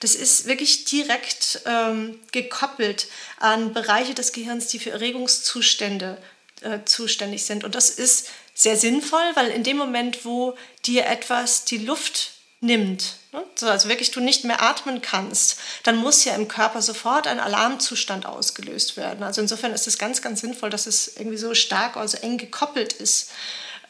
[0.00, 6.18] das ist wirklich direkt ähm, gekoppelt an Bereiche des Gehirns, die für Erregungszustände
[6.60, 7.64] äh, zuständig sind.
[7.64, 13.14] Und das ist sehr sinnvoll, weil in dem Moment, wo dir etwas die Luft nimmt,
[13.32, 17.38] ne, also wirklich du nicht mehr atmen kannst, dann muss ja im Körper sofort ein
[17.38, 19.22] Alarmzustand ausgelöst werden.
[19.22, 22.94] Also insofern ist es ganz, ganz sinnvoll, dass es irgendwie so stark, also eng gekoppelt
[22.94, 23.30] ist,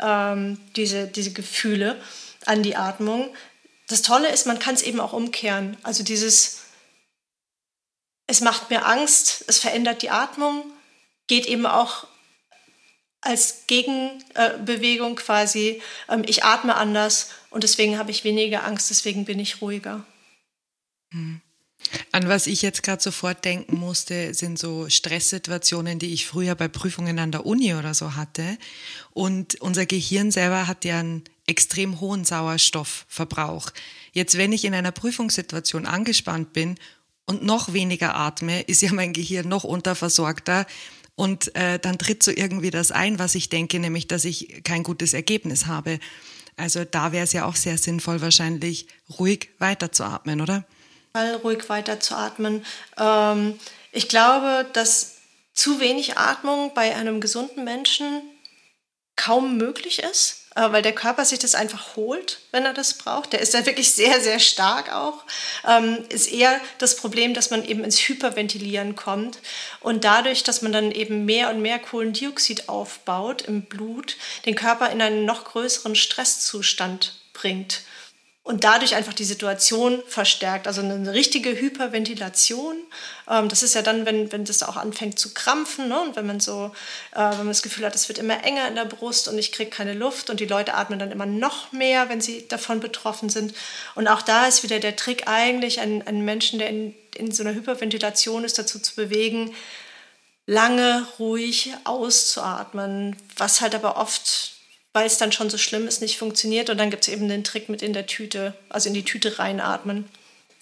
[0.01, 1.99] ähm, diese, diese Gefühle
[2.45, 3.35] an die Atmung.
[3.87, 5.79] Das Tolle ist, man kann es eben auch umkehren.
[5.83, 6.59] Also dieses,
[8.27, 10.71] es macht mir Angst, es verändert die Atmung,
[11.27, 12.07] geht eben auch
[13.21, 19.39] als Gegenbewegung quasi, ähm, ich atme anders und deswegen habe ich weniger Angst, deswegen bin
[19.39, 20.05] ich ruhiger.
[21.13, 21.41] Hm.
[22.13, 26.69] An was ich jetzt gerade sofort denken musste, sind so Stresssituationen, die ich früher bei
[26.69, 28.59] Prüfungen an der Uni oder so hatte.
[29.13, 33.71] Und unser Gehirn selber hat ja einen extrem hohen Sauerstoffverbrauch.
[34.13, 36.79] Jetzt, wenn ich in einer Prüfungssituation angespannt bin
[37.27, 40.67] und noch weniger atme, ist ja mein Gehirn noch unterversorgter.
[41.19, 44.85] Und äh, dann tritt so irgendwie das ein, was ich denke, nämlich, dass ich kein
[44.85, 45.99] gutes Ergebnis habe.
[46.57, 48.87] Also da wäre es ja auch sehr sinnvoll, wahrscheinlich
[49.19, 50.65] ruhig weiterzuatmen, oder?
[51.43, 52.65] Ruhig weiterzuatmen.
[52.97, 53.59] Ähm,
[53.91, 55.17] ich glaube, dass
[55.55, 58.23] zu wenig Atmung bei einem gesunden Menschen
[59.17, 60.47] kaum möglich ist.
[60.59, 63.33] Äh, weil der Körper sich das einfach holt, wenn er das braucht.
[63.33, 65.23] Der ist ja wirklich sehr, sehr stark auch.
[65.67, 69.39] Ähm, ist eher das Problem, dass man eben ins Hyperventilieren kommt
[69.81, 74.17] und dadurch, dass man dann eben mehr und mehr Kohlendioxid aufbaut im Blut,
[74.47, 77.83] den Körper in einen noch größeren Stresszustand bringt.
[78.49, 80.67] Und dadurch einfach die Situation verstärkt.
[80.67, 82.77] Also eine richtige Hyperventilation.
[83.29, 86.01] Ähm, das ist ja dann, wenn, wenn das auch anfängt zu krampfen ne?
[86.01, 86.73] und wenn man so,
[87.15, 89.53] äh, wenn man das Gefühl hat, es wird immer enger in der Brust und ich
[89.53, 93.29] kriege keine Luft und die Leute atmen dann immer noch mehr, wenn sie davon betroffen
[93.29, 93.53] sind.
[93.95, 97.43] Und auch da ist wieder der Trick eigentlich, einen, einen Menschen, der in, in so
[97.43, 99.55] einer Hyperventilation ist, dazu zu bewegen,
[100.47, 104.58] lange ruhig auszuatmen, was halt aber oft
[104.93, 106.71] weil es dann schon so schlimm ist, nicht funktioniert.
[106.71, 109.39] Und dann gibt es eben den Trick mit in der Tüte, also in die Tüte
[109.39, 110.07] reinatmen.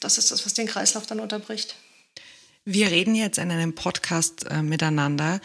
[0.01, 1.77] Das ist das, was den Kreislauf dann unterbricht.
[2.65, 5.41] Wir reden jetzt in einem Podcast äh, miteinander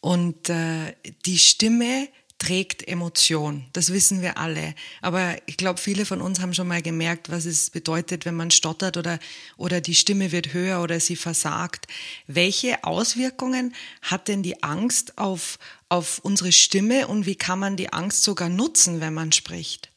[0.00, 0.94] und äh,
[1.24, 3.64] die Stimme trägt Emotion.
[3.72, 4.74] Das wissen wir alle.
[5.00, 8.50] Aber ich glaube, viele von uns haben schon mal gemerkt, was es bedeutet, wenn man
[8.50, 9.18] stottert oder,
[9.56, 11.86] oder die Stimme wird höher oder sie versagt.
[12.26, 15.58] Welche Auswirkungen hat denn die Angst auf,
[15.94, 19.90] auf unsere Stimme und wie kann man die Angst sogar nutzen, wenn man spricht?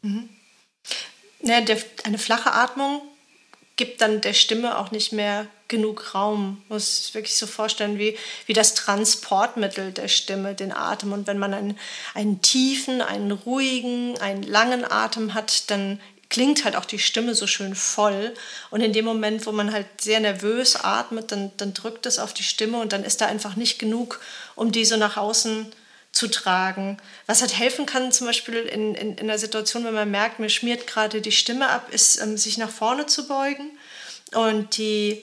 [0.00, 0.30] Mhm.
[1.42, 3.02] Ja, der, eine flache Atmung
[3.76, 6.62] gibt dann der Stimme auch nicht mehr genug Raum.
[6.68, 11.12] Man muss wirklich so vorstellen, wie, wie das Transportmittel der Stimme, den Atem.
[11.12, 11.78] Und wenn man einen,
[12.14, 16.00] einen tiefen, einen ruhigen, einen langen Atem hat, dann
[16.34, 18.34] klingt halt auch die Stimme so schön voll.
[18.72, 22.34] Und in dem Moment, wo man halt sehr nervös atmet, dann, dann drückt es auf
[22.34, 24.20] die Stimme und dann ist da einfach nicht genug,
[24.56, 25.72] um die so nach außen
[26.10, 26.96] zu tragen.
[27.26, 30.50] Was halt helfen kann, zum Beispiel in, in, in einer Situation, wenn man merkt, mir
[30.50, 33.70] schmiert gerade die Stimme ab, ist, ähm, sich nach vorne zu beugen
[34.32, 35.22] und die,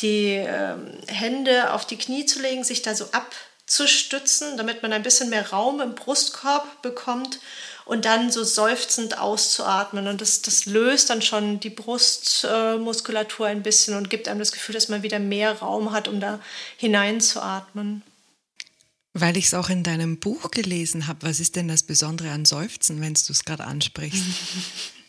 [0.00, 5.04] die ähm, Hände auf die Knie zu legen, sich da so abzustützen, damit man ein
[5.04, 7.38] bisschen mehr Raum im Brustkorb bekommt
[7.84, 10.06] und dann so seufzend auszuatmen.
[10.06, 14.74] Und das, das löst dann schon die Brustmuskulatur ein bisschen und gibt einem das Gefühl,
[14.74, 16.40] dass man wieder mehr Raum hat, um da
[16.76, 18.02] hineinzuatmen.
[19.12, 22.44] Weil ich es auch in deinem Buch gelesen habe, was ist denn das Besondere an
[22.44, 24.22] Seufzen, wenn du es gerade ansprichst?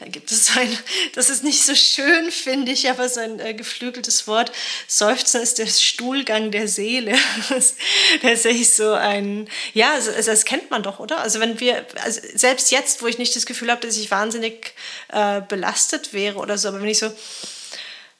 [0.00, 0.78] Da gibt es ein,
[1.14, 4.52] das ist nicht so schön, finde ich, aber so ein äh, geflügeltes Wort.
[4.86, 7.16] Seufzen ist der Stuhlgang der Seele.
[8.22, 11.18] Tatsächlich so ein, ja, also, also, das kennt man doch, oder?
[11.18, 14.74] Also wenn wir, also selbst jetzt, wo ich nicht das Gefühl habe, dass ich wahnsinnig
[15.08, 17.12] äh, belastet wäre oder so, aber wenn ich so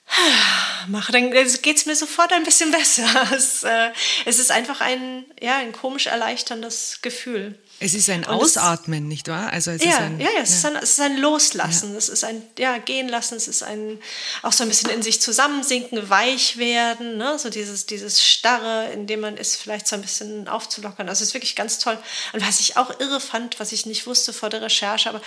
[0.89, 3.07] mache, dann geht es mir sofort ein bisschen besser.
[3.35, 3.91] Es, äh,
[4.25, 7.59] es ist einfach ein, ja, ein komisch erleichterndes Gefühl.
[7.79, 9.53] Es ist ein Ausatmen, es, nicht wahr?
[9.53, 10.57] Also es ja, ist ein, ja, ja, es, ja.
[10.57, 11.99] Ist ein, es ist ein Loslassen, ja.
[11.99, 13.99] es ist ein ja, Gehen lassen, es ist ein
[14.43, 17.39] auch so ein bisschen in sich zusammensinken, weich werden, ne?
[17.39, 21.09] so dieses, dieses Starre, in dem man ist, vielleicht so ein bisschen aufzulockern.
[21.09, 21.99] Also es ist wirklich ganz toll.
[22.33, 25.21] Und was ich auch irre fand, was ich nicht wusste vor der Recherche, aber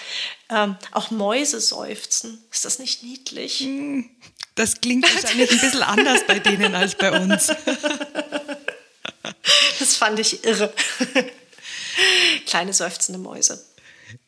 [0.50, 2.44] ähm, auch Mäuse seufzen.
[2.52, 3.60] Ist das nicht niedlich?
[3.60, 4.10] Hm,
[4.56, 7.52] das klingt wahrscheinlich ein bisschen anders bei denen als bei uns.
[9.80, 10.74] Das fand ich irre.
[12.46, 13.64] Kleine seufzende Mäuse.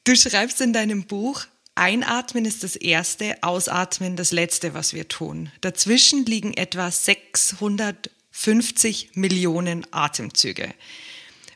[0.03, 5.51] Du schreibst in deinem Buch, Einatmen ist das Erste, Ausatmen das Letzte, was wir tun.
[5.61, 10.73] Dazwischen liegen etwa 650 Millionen Atemzüge.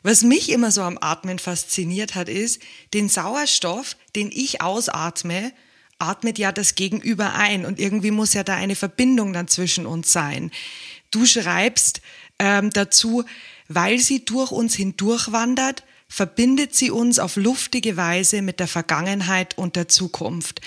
[0.02, 2.62] Was mich immer so am Atmen fasziniert hat, ist,
[2.94, 5.52] den Sauerstoff, den ich ausatme,
[5.98, 10.12] atmet ja das Gegenüber ein und irgendwie muss ja da eine Verbindung dann zwischen uns
[10.12, 10.50] sein.
[11.10, 12.00] Du schreibst
[12.38, 13.24] ähm, dazu,
[13.68, 19.76] weil sie durch uns hindurchwandert, verbindet sie uns auf luftige Weise mit der Vergangenheit und
[19.76, 20.60] der Zukunft.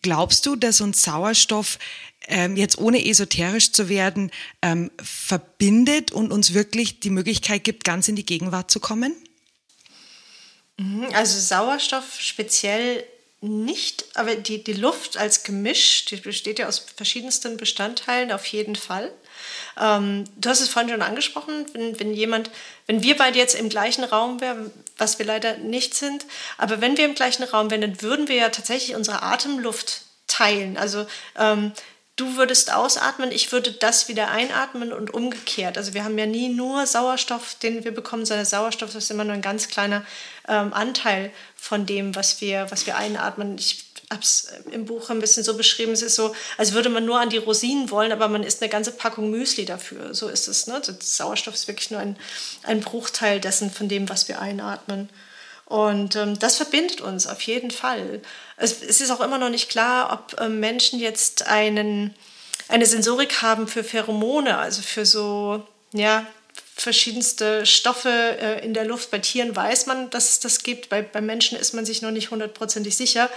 [0.00, 1.78] Glaubst du, dass uns Sauerstoff
[2.28, 4.30] ähm, jetzt ohne esoterisch zu werden
[4.62, 9.14] ähm, verbindet und uns wirklich die Möglichkeit gibt, ganz in die Gegenwart zu kommen?
[10.78, 13.04] Mhm, also Sauerstoff speziell
[13.40, 18.76] nicht, aber die, die Luft als Gemisch, die besteht ja aus verschiedensten Bestandteilen auf jeden
[18.76, 19.12] Fall.
[19.80, 22.50] Ähm, du hast es vorhin schon angesprochen, wenn, wenn jemand,
[22.86, 26.24] wenn wir beide jetzt im gleichen Raum wären, was wir leider nicht sind,
[26.58, 30.76] aber wenn wir im gleichen Raum wären, dann würden wir ja tatsächlich unsere Atemluft teilen.
[30.76, 31.06] Also
[31.38, 31.72] ähm,
[32.16, 35.78] du würdest ausatmen, ich würde das wieder einatmen und umgekehrt.
[35.78, 39.34] Also wir haben ja nie nur Sauerstoff, den wir bekommen, sondern Sauerstoff ist immer nur
[39.34, 40.04] ein ganz kleiner
[40.48, 43.56] ähm, Anteil von dem, was wir, was wir einatmen.
[43.58, 47.04] Ich habe es im Buch ein bisschen so beschrieben, es ist so, als würde man
[47.04, 50.14] nur an die Rosinen wollen, aber man isst eine ganze Packung Müsli dafür.
[50.14, 50.66] So ist es.
[50.66, 50.80] Ne?
[51.00, 52.16] Sauerstoff ist wirklich nur ein,
[52.62, 55.08] ein Bruchteil dessen von dem, was wir einatmen.
[55.66, 58.20] Und ähm, das verbindet uns auf jeden Fall.
[58.56, 62.14] Es, es, ist auch immer noch nicht klar, ob ähm, Menschen jetzt einen,
[62.68, 66.26] eine Sensorik haben für Pheromone, also für so, ja,
[66.82, 69.10] verschiedenste Stoffe äh, in der Luft.
[69.10, 70.88] Bei Tieren weiß man, dass es das gibt.
[70.88, 73.30] Bei, bei Menschen ist man sich noch nicht hundertprozentig sicher,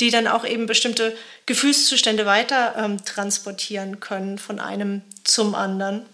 [0.00, 6.06] die dann auch eben bestimmte Gefühlszustände weiter ähm, transportieren können von einem zum anderen.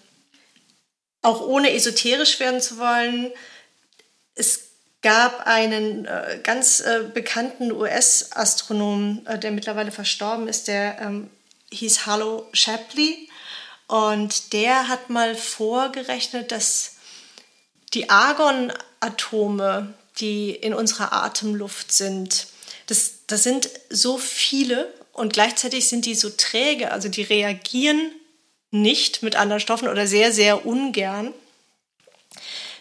[1.23, 3.33] Auch ohne esoterisch werden zu wollen,
[4.35, 4.69] es
[5.01, 11.31] gab einen äh, ganz äh, bekannten US-Astronomen, äh, der mittlerweile verstorben ist, der ähm,
[11.73, 13.24] hieß Harlow Shapley.
[13.87, 16.97] Und der hat mal vorgerechnet, dass
[17.93, 22.49] die Argonatome, die in unserer Atemluft sind,
[22.87, 28.13] das, das sind so viele und gleichzeitig sind die so träge, also die reagieren
[28.71, 31.33] nicht mit anderen Stoffen oder sehr, sehr ungern,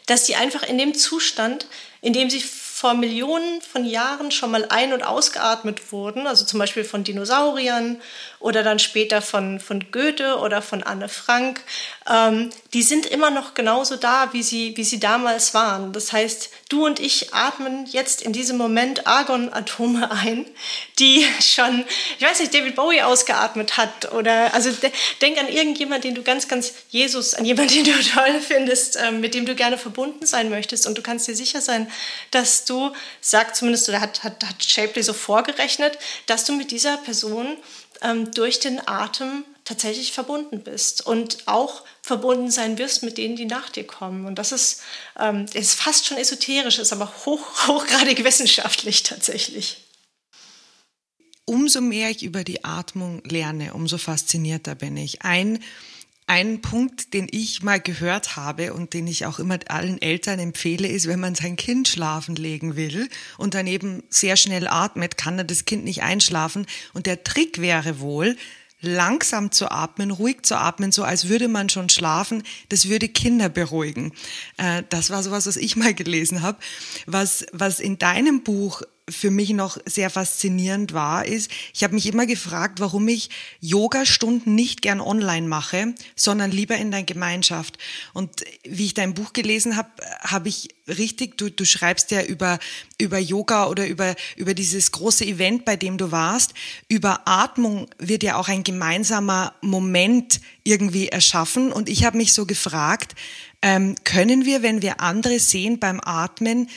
[0.07, 1.67] dass die einfach in dem Zustand
[2.03, 2.41] indem sie
[2.83, 8.01] vor Millionen von Jahren schon mal ein- und ausgeatmet wurden, also zum Beispiel von Dinosauriern
[8.39, 11.61] oder dann später von, von Goethe oder von Anne Frank,
[12.11, 15.93] ähm, die sind immer noch genauso da, wie sie, wie sie damals waren.
[15.93, 20.45] Das heißt, du und ich atmen jetzt in diesem Moment Argonatome ein,
[20.99, 21.85] die schon,
[22.19, 24.91] ich weiß nicht, David Bowie ausgeatmet hat oder, also de
[25.21, 29.21] denk an irgendjemand, den du ganz, ganz, Jesus, an jemanden, den du toll findest, ähm,
[29.21, 31.89] mit dem du gerne verbunden sein möchtest und du kannst dir sicher sein,
[32.31, 32.72] dass du,
[33.21, 37.57] sagt zumindest, oder hat, hat, hat Shapley so vorgerechnet, dass du mit dieser Person
[38.01, 43.45] ähm, durch den Atem tatsächlich verbunden bist und auch verbunden sein wirst mit denen, die
[43.45, 44.25] nach dir kommen.
[44.25, 44.81] Und das ist,
[45.19, 49.77] ähm, ist fast schon esoterisch, ist aber hoch, hochgradig wissenschaftlich tatsächlich.
[51.45, 55.23] Umso mehr ich über die Atmung lerne, umso faszinierter bin ich.
[55.23, 55.61] Ein
[56.27, 60.87] ein Punkt, den ich mal gehört habe und den ich auch immer allen Eltern empfehle,
[60.87, 65.43] ist, wenn man sein Kind schlafen legen will und daneben sehr schnell atmet, kann er
[65.43, 66.65] das Kind nicht einschlafen.
[66.93, 68.37] Und der Trick wäre wohl,
[68.83, 72.43] langsam zu atmen, ruhig zu atmen, so als würde man schon schlafen.
[72.69, 74.11] Das würde Kinder beruhigen.
[74.57, 76.59] Äh, das war sowas, was ich mal gelesen habe.
[77.07, 82.07] Was, was in deinem Buch für mich noch sehr faszinierend war, ist, ich habe mich
[82.07, 87.77] immer gefragt, warum ich Yoga-Stunden nicht gern online mache, sondern lieber in der Gemeinschaft.
[88.13, 89.89] Und wie ich dein Buch gelesen habe,
[90.21, 92.59] habe ich richtig, du, du schreibst ja über,
[92.97, 96.53] über Yoga oder über, über dieses große Event, bei dem du warst.
[96.87, 101.73] Über Atmung wird ja auch ein gemeinsamer Moment irgendwie erschaffen.
[101.73, 103.15] Und ich habe mich so gefragt,
[103.61, 106.69] ähm, können wir, wenn wir andere sehen beim Atmen,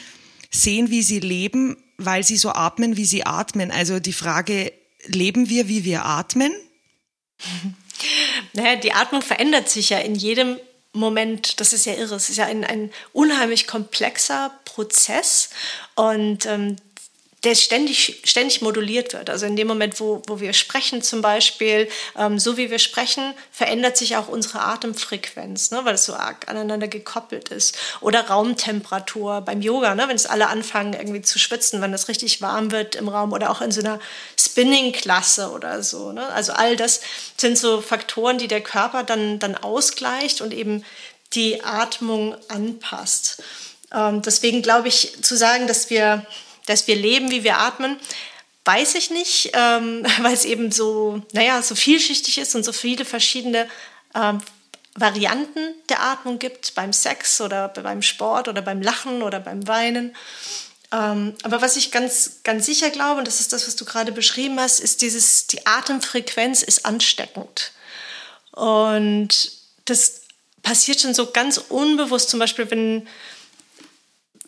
[0.51, 3.71] sehen, wie sie leben, weil sie so atmen, wie sie atmen.
[3.71, 4.73] Also die Frage,
[5.07, 6.53] leben wir, wie wir atmen?
[8.53, 10.59] Naja, die Atmung verändert sich ja in jedem
[10.93, 11.61] Moment.
[11.61, 12.15] Das ist ja irre.
[12.15, 15.51] Es ist ja ein, ein unheimlich komplexer Prozess.
[15.95, 16.77] Und ähm,
[17.47, 19.31] der ständig, ständig moduliert wird.
[19.31, 23.35] Also in dem Moment, wo, wo wir sprechen zum Beispiel, ähm, so wie wir sprechen,
[23.53, 27.79] verändert sich auch unsere Atemfrequenz, ne, weil es so arg aneinander gekoppelt ist.
[28.01, 32.43] Oder Raumtemperatur beim Yoga, ne, wenn es alle anfangen irgendwie zu schwitzen, wenn es richtig
[32.43, 34.01] warm wird im Raum oder auch in so einer
[34.37, 36.11] Spinning-Klasse oder so.
[36.11, 36.27] Ne.
[36.31, 37.01] Also all das
[37.37, 40.85] sind so Faktoren, die der Körper dann, dann ausgleicht und eben
[41.33, 43.41] die Atmung anpasst.
[43.95, 46.27] Ähm, deswegen glaube ich, zu sagen, dass wir
[46.67, 47.99] dass wir leben, wie wir atmen,
[48.65, 53.05] weiß ich nicht, ähm, weil es eben so, naja, so vielschichtig ist und so viele
[53.05, 53.69] verschiedene
[54.15, 54.41] ähm,
[54.95, 60.17] Varianten der Atmung gibt, beim Sex oder beim Sport oder beim Lachen oder beim Weinen.
[60.93, 64.13] Ähm, aber was ich ganz, ganz sicher glaube, und das ist das, was du gerade
[64.13, 67.73] beschrieben hast, ist dieses, die Atemfrequenz ist ansteckend.
[68.53, 69.53] Und
[69.85, 70.23] das
[70.63, 73.09] passiert schon so ganz unbewusst, zum Beispiel, wenn,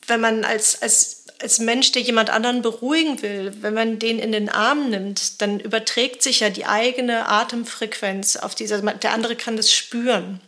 [0.06, 4.32] wenn man als, als als Mensch, der jemand anderen beruhigen will, wenn man den in
[4.32, 9.56] den Arm nimmt, dann überträgt sich ja die eigene Atemfrequenz auf diese, der andere kann
[9.56, 10.40] das spüren.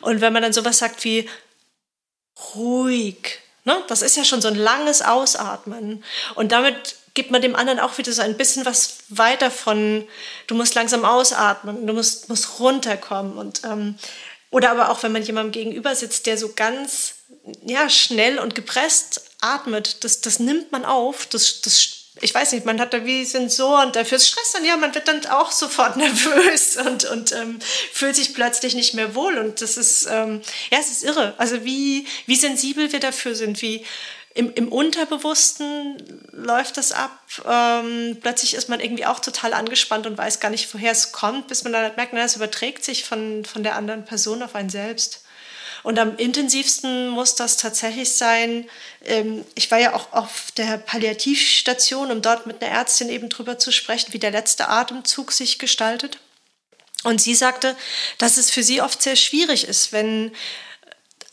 [0.00, 1.28] Und wenn man dann sowas sagt wie
[2.54, 6.02] ruhig, ne, das ist ja schon so ein langes Ausatmen.
[6.34, 10.06] Und damit gibt man dem anderen auch wieder so ein bisschen was weiter von,
[10.48, 13.38] du musst langsam ausatmen, du musst, musst runterkommen.
[13.38, 13.96] Und, ähm,
[14.50, 17.14] oder aber auch, wenn man jemandem gegenüber sitzt, der so ganz
[17.64, 22.64] ja, schnell und gepresst atmet, das, das nimmt man auf, das, das ich weiß nicht,
[22.64, 26.76] man hat da wie Sensoren dafür Stress dann, ja, man wird dann auch sofort nervös
[26.76, 27.58] und, und ähm,
[27.92, 29.36] fühlt sich plötzlich nicht mehr wohl.
[29.36, 31.34] Und das ist, ähm, ja, es ist irre.
[31.38, 33.84] Also wie, wie sensibel wir dafür sind, wie
[34.34, 37.18] im, im Unterbewussten läuft das ab.
[37.48, 41.48] Ähm, plötzlich ist man irgendwie auch total angespannt und weiß gar nicht, woher es kommt,
[41.48, 44.70] bis man dann merkt, na, es überträgt sich von, von der anderen Person auf einen
[44.70, 45.23] selbst.
[45.84, 48.68] Und am intensivsten muss das tatsächlich sein.
[49.04, 53.58] Ähm, ich war ja auch auf der Palliativstation, um dort mit einer Ärztin eben drüber
[53.58, 56.18] zu sprechen, wie der letzte Atemzug sich gestaltet.
[57.04, 57.76] Und sie sagte,
[58.16, 60.32] dass es für sie oft sehr schwierig ist, wenn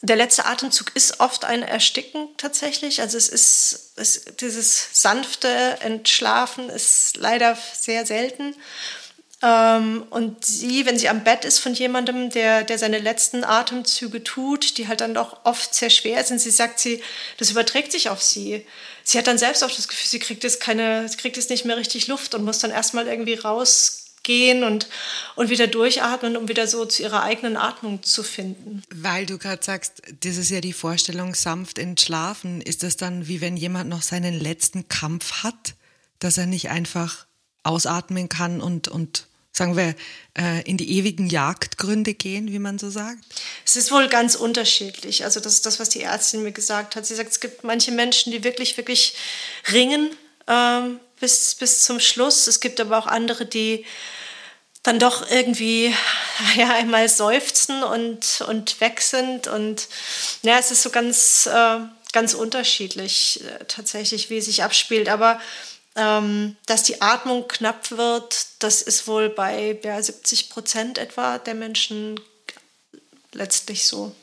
[0.01, 3.01] der letzte Atemzug ist oft ein Ersticken tatsächlich.
[3.01, 8.55] Also es ist, es, dieses sanfte Entschlafen ist leider sehr selten.
[9.43, 14.23] Ähm, und sie, wenn sie am Bett ist von jemandem, der, der seine letzten Atemzüge
[14.23, 17.01] tut, die halt dann doch oft sehr schwer sind, sie sagt sie,
[17.37, 18.65] das überträgt sich auf sie.
[19.03, 21.77] Sie hat dann selbst auch das Gefühl, sie kriegt jetzt keine, kriegt jetzt nicht mehr
[21.77, 24.87] richtig Luft und muss dann erstmal irgendwie rausgehen und,
[25.35, 28.83] und wieder durchatmen, um wieder so zu ihrer eigenen Atmung zu finden.
[28.93, 32.61] Weil du gerade sagst, das ist ja die Vorstellung, sanft entschlafen.
[32.61, 35.73] Ist das dann wie wenn jemand noch seinen letzten Kampf hat,
[36.19, 37.25] dass er nicht einfach
[37.63, 39.27] ausatmen kann und, und
[39.61, 39.93] sagen wir,
[40.35, 43.19] äh, in die ewigen Jagdgründe gehen, wie man so sagt?
[43.63, 45.23] Es ist wohl ganz unterschiedlich.
[45.23, 47.05] Also das ist das, was die Ärztin mir gesagt hat.
[47.05, 49.13] Sie sagt, es gibt manche Menschen, die wirklich, wirklich
[49.71, 50.09] ringen
[50.47, 52.47] ähm, bis, bis zum Schluss.
[52.47, 53.85] Es gibt aber auch andere, die
[54.81, 55.93] dann doch irgendwie
[56.55, 59.45] ja, einmal seufzen und, und weg sind.
[59.45, 59.89] Und
[60.41, 61.77] ja, es ist so ganz, äh,
[62.13, 65.07] ganz unterschiedlich äh, tatsächlich, wie es sich abspielt.
[65.07, 65.39] Aber
[65.95, 71.55] ähm, dass die Atmung knapp wird, das ist wohl bei ja, 70 Prozent etwa der
[71.55, 72.19] Menschen
[73.33, 74.15] letztlich so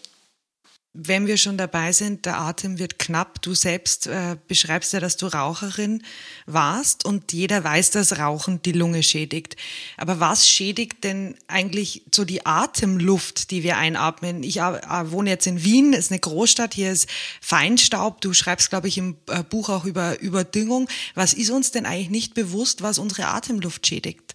[0.95, 3.43] wenn wir schon dabei sind, der Atem wird knapp.
[3.43, 6.03] Du selbst äh, beschreibst ja, dass du Raucherin
[6.47, 9.57] warst und jeder weiß, dass Rauchen die Lunge schädigt.
[9.97, 14.43] Aber was schädigt denn eigentlich so die Atemluft, die wir einatmen?
[14.43, 17.09] Ich äh, wohne jetzt in Wien, ist eine Großstadt, hier ist
[17.41, 18.21] Feinstaub.
[18.21, 20.89] Du schreibst, glaube ich, im äh, Buch auch über Überdüngung.
[21.15, 24.33] Was ist uns denn eigentlich nicht bewusst, was unsere Atemluft schädigt?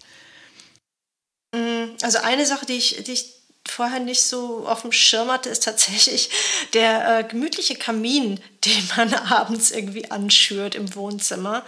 [1.52, 5.48] Mm, also eine Sache, die ich, die ich vorher nicht so auf dem Schirm hatte,
[5.48, 6.30] ist tatsächlich
[6.74, 11.64] der äh, gemütliche Kamin, den man abends irgendwie anschürt im Wohnzimmer.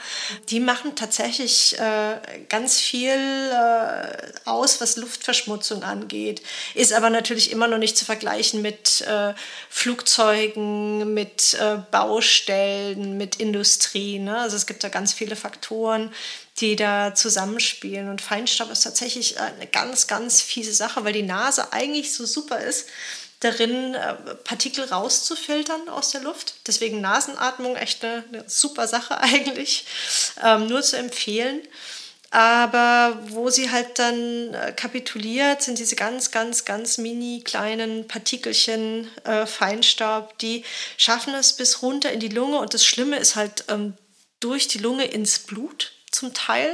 [0.48, 2.16] Die machen tatsächlich äh,
[2.48, 4.16] ganz viel äh,
[4.46, 6.40] aus, was Luftverschmutzung angeht.
[6.74, 9.34] Ist aber natürlich immer noch nicht zu vergleichen mit äh,
[9.68, 14.18] Flugzeugen, mit äh, Baustellen, mit Industrie.
[14.18, 14.38] Ne?
[14.38, 16.14] Also es gibt da ganz viele Faktoren,
[16.60, 18.08] die da zusammenspielen.
[18.08, 22.60] Und Feinstaub ist tatsächlich eine ganz, ganz fiese Sache, weil die Nase eigentlich so super
[22.60, 22.86] ist,
[23.40, 26.54] darin äh, Partikel rauszufiltern aus der Luft.
[26.66, 29.84] Deswegen Nasenatmung echt eine, eine super Sache eigentlich,
[30.42, 31.60] ähm, nur zu empfehlen.
[32.30, 39.08] Aber wo sie halt dann äh, kapituliert, sind diese ganz, ganz, ganz mini kleinen Partikelchen
[39.24, 40.64] äh, Feinstaub, die
[40.96, 42.58] schaffen es bis runter in die Lunge.
[42.58, 43.94] Und das Schlimme ist halt ähm,
[44.40, 46.70] durch die Lunge ins Blut zum Teil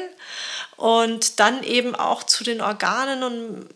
[0.76, 3.68] und dann eben auch zu den Organen und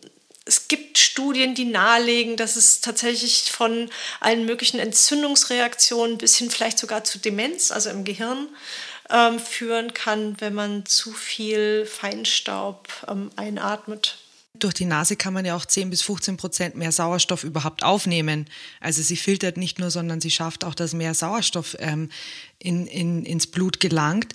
[0.47, 3.89] es gibt Studien, die nahelegen, dass es tatsächlich von
[4.21, 8.47] allen möglichen Entzündungsreaktionen bis hin vielleicht sogar zu Demenz, also im Gehirn,
[9.09, 14.17] ähm, führen kann, wenn man zu viel Feinstaub ähm, einatmet.
[14.59, 18.45] Durch die Nase kann man ja auch 10 bis 15 Prozent mehr Sauerstoff überhaupt aufnehmen.
[18.79, 22.09] Also sie filtert nicht nur, sondern sie schafft auch, dass mehr Sauerstoff ähm,
[22.59, 24.33] in, in, ins Blut gelangt.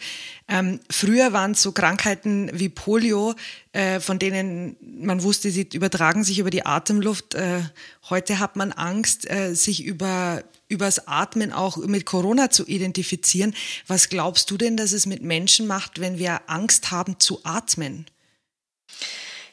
[0.48, 3.34] Ähm, früher waren es so Krankheiten wie Polio,
[3.72, 7.34] äh, von denen man wusste, sie übertragen sich über die Atemluft.
[7.34, 7.62] Äh,
[8.10, 13.54] heute hat man Angst, äh, sich über übers Atmen auch mit Corona zu identifizieren.
[13.86, 18.06] Was glaubst du denn, dass es mit Menschen macht, wenn wir Angst haben zu atmen?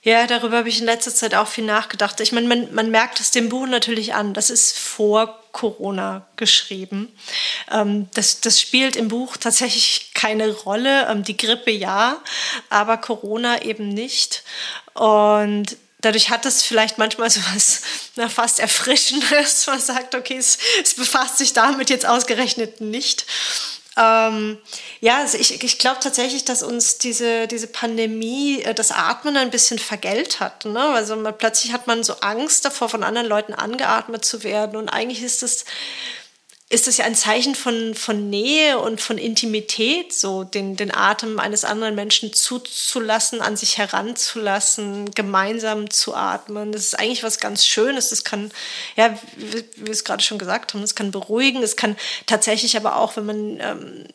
[0.02, 2.20] Ja, darüber habe ich in letzter Zeit auch viel nachgedacht.
[2.22, 4.34] Ich meine, man, man merkt es dem Buch natürlich an.
[4.34, 7.14] Das ist vor Corona geschrieben.
[7.72, 11.08] Ähm, das, das spielt im Buch tatsächlich keine Rolle.
[11.10, 12.22] Ähm, die Grippe ja,
[12.70, 14.44] aber Corona eben nicht.
[14.94, 17.82] Und dadurch hat es vielleicht manchmal so was
[18.16, 19.68] na, fast Erfrischendes.
[19.68, 23.26] Man sagt, okay, es, es befasst sich damit jetzt ausgerechnet nicht.
[23.98, 24.58] Ähm,
[25.02, 29.50] ja, also ich, ich glaube tatsächlich, dass uns diese, diese Pandemie äh, das Atmen ein
[29.50, 30.66] bisschen vergällt hat.
[30.66, 30.80] Ne?
[30.80, 34.76] Also man, plötzlich hat man so Angst davor, von anderen Leuten angeatmet zu werden.
[34.78, 35.66] Und eigentlich ist es
[36.72, 41.40] ist es ja ein Zeichen von, von Nähe und von Intimität, so den, den Atem
[41.40, 46.72] eines anderen Menschen zuzulassen, an sich heranzulassen, gemeinsam zu atmen.
[46.72, 48.10] Das ist eigentlich was ganz Schönes.
[48.10, 48.52] Das kann,
[48.96, 51.98] ja, wie, wir es gerade schon gesagt haben, es kann beruhigen, es kann
[52.28, 54.06] tatsächlich aber auch, wenn man ähm,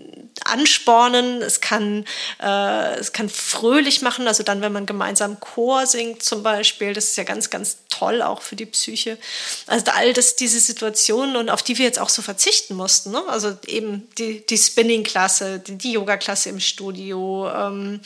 [0.45, 2.05] anspornen, es kann,
[2.41, 7.07] äh, es kann fröhlich machen, also dann, wenn man gemeinsam Chor singt zum Beispiel, das
[7.07, 9.19] ist ja ganz, ganz toll auch für die Psyche.
[9.67, 12.44] Also all das, diese Situationen und auf die wir jetzt auch so verzichten
[12.77, 13.11] mussten.
[13.11, 13.23] Ne?
[13.29, 18.01] Also eben die, die Spinning-Klasse, die, die Yoga-Klasse im Studio, ähm,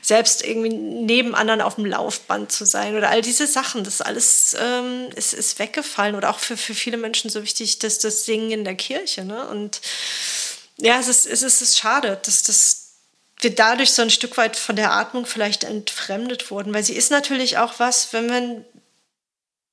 [0.00, 4.56] selbst irgendwie neben anderen auf dem Laufband zu sein oder all diese Sachen, das alles
[4.58, 8.50] ähm, ist, ist weggefallen oder auch für, für viele Menschen so wichtig, dass das Singen
[8.50, 9.24] in der Kirche.
[9.24, 9.46] Ne?
[9.48, 9.80] Und
[10.78, 12.84] ja, es ist, es ist, es ist schade, dass das
[13.40, 17.10] wir dadurch so ein Stück weit von der Atmung vielleicht entfremdet wurden, weil sie ist
[17.10, 18.64] natürlich auch was, wenn man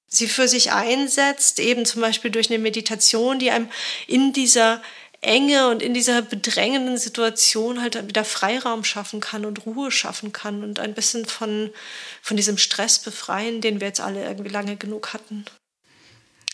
[0.07, 3.69] sie für sich einsetzt, eben zum Beispiel durch eine Meditation, die einem
[4.07, 4.81] in dieser
[5.21, 10.63] Enge und in dieser bedrängenden Situation halt wieder Freiraum schaffen kann und Ruhe schaffen kann
[10.63, 11.71] und ein bisschen von,
[12.21, 15.45] von diesem Stress befreien, den wir jetzt alle irgendwie lange genug hatten.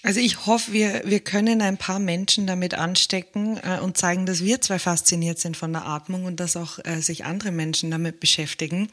[0.03, 4.43] Also ich hoffe, wir, wir können ein paar Menschen damit anstecken äh, und zeigen, dass
[4.43, 8.19] wir zwei fasziniert sind von der Atmung und dass auch äh, sich andere Menschen damit
[8.19, 8.89] beschäftigen.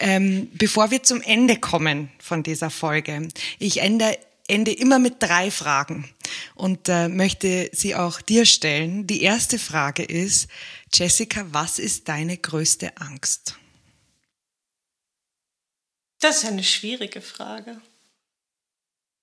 [0.00, 3.28] Ähm, bevor wir zum Ende kommen von dieser Folge,
[3.58, 6.10] ich ende, ende immer mit drei Fragen
[6.54, 9.06] und äh, möchte sie auch dir stellen.
[9.06, 10.48] Die erste Frage ist,
[10.92, 13.56] Jessica, was ist deine größte Angst?
[16.20, 17.80] Das ist eine schwierige Frage.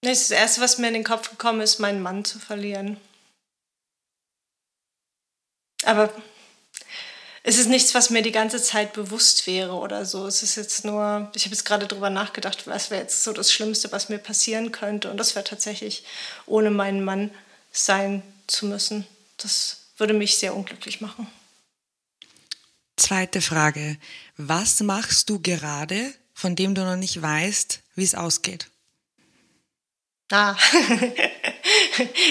[0.01, 2.97] Das Erste, was mir in den Kopf gekommen ist, meinen Mann zu verlieren.
[5.83, 6.13] Aber
[7.43, 10.25] es ist nichts, was mir die ganze Zeit bewusst wäre oder so.
[10.27, 13.51] Es ist jetzt nur, ich habe jetzt gerade drüber nachgedacht, was wäre jetzt so das
[13.51, 15.09] Schlimmste, was mir passieren könnte.
[15.09, 16.03] Und das wäre tatsächlich,
[16.45, 17.31] ohne meinen Mann
[17.71, 19.07] sein zu müssen.
[19.37, 21.27] Das würde mich sehr unglücklich machen.
[22.95, 23.97] Zweite Frage.
[24.37, 28.67] Was machst du gerade, von dem du noch nicht weißt, wie es ausgeht?
[30.31, 30.55] Ah,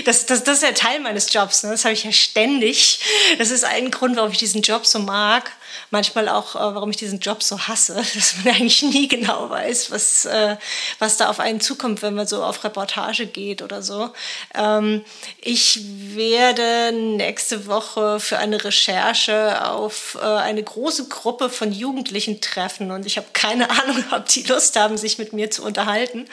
[0.04, 1.62] das, das, das ist ja Teil meines Jobs.
[1.62, 1.70] Ne?
[1.70, 3.00] Das habe ich ja ständig.
[3.38, 5.52] Das ist ein Grund, warum ich diesen Job so mag
[5.90, 9.90] manchmal auch, äh, warum ich diesen Job so hasse, dass man eigentlich nie genau weiß,
[9.90, 10.56] was, äh,
[10.98, 14.10] was da auf einen zukommt, wenn man so auf Reportage geht oder so.
[14.54, 15.04] Ähm,
[15.40, 15.80] ich
[16.14, 23.06] werde nächste Woche für eine Recherche auf äh, eine große Gruppe von Jugendlichen treffen und
[23.06, 26.26] ich habe keine Ahnung, ob die Lust haben, sich mit mir zu unterhalten,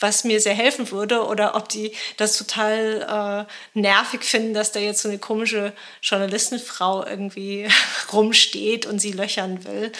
[0.00, 5.02] was mir sehr helfen würde oder ob die das total nervig finden, dass da jetzt
[5.02, 5.72] so eine komische
[6.02, 7.68] Journalistenfrau irgendwie
[8.12, 9.92] rumsteht und sie löchern will.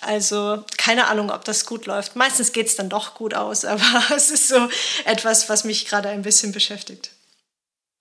[0.00, 2.16] Also keine Ahnung, ob das gut läuft.
[2.16, 4.68] Meistens geht es dann doch gut aus, aber es ist so
[5.04, 7.10] etwas, was mich gerade ein bisschen beschäftigt.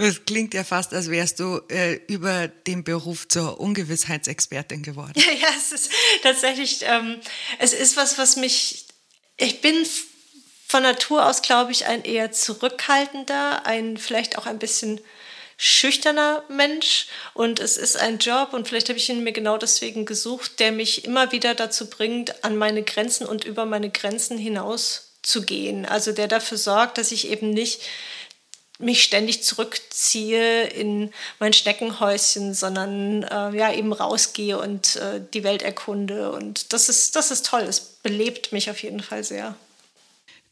[0.01, 5.13] Es klingt ja fast, als wärst du äh, über den Beruf zur Ungewissheitsexpertin geworden.
[5.15, 5.91] Ja, ja es ist
[6.23, 7.19] tatsächlich, ähm,
[7.59, 8.85] es ist was, was mich,
[9.35, 9.75] ich bin
[10.69, 15.01] von Natur aus, glaube ich, ein eher zurückhaltender, ein vielleicht auch ein bisschen
[15.61, 20.05] schüchterner Mensch und es ist ein Job und vielleicht habe ich ihn mir genau deswegen
[20.05, 25.11] gesucht, der mich immer wieder dazu bringt, an meine Grenzen und über meine Grenzen hinaus
[25.21, 25.85] zu gehen.
[25.85, 27.81] Also der dafür sorgt, dass ich eben nicht
[28.77, 35.61] mich ständig zurückziehe in mein Schneckenhäuschen, sondern äh, ja eben rausgehe und äh, die Welt
[35.61, 36.31] erkunde.
[36.31, 37.63] Und das ist, das ist toll.
[37.63, 39.55] Es belebt mich auf jeden Fall sehr.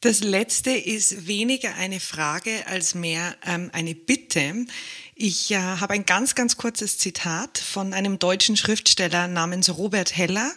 [0.02, 4.68] Das letzte ist weniger eine Frage als mehr ähm, eine Bitte.
[5.16, 10.52] Ich äh, habe ein ganz, ganz kurzes Zitat von einem deutschen Schriftsteller namens Robert Heller.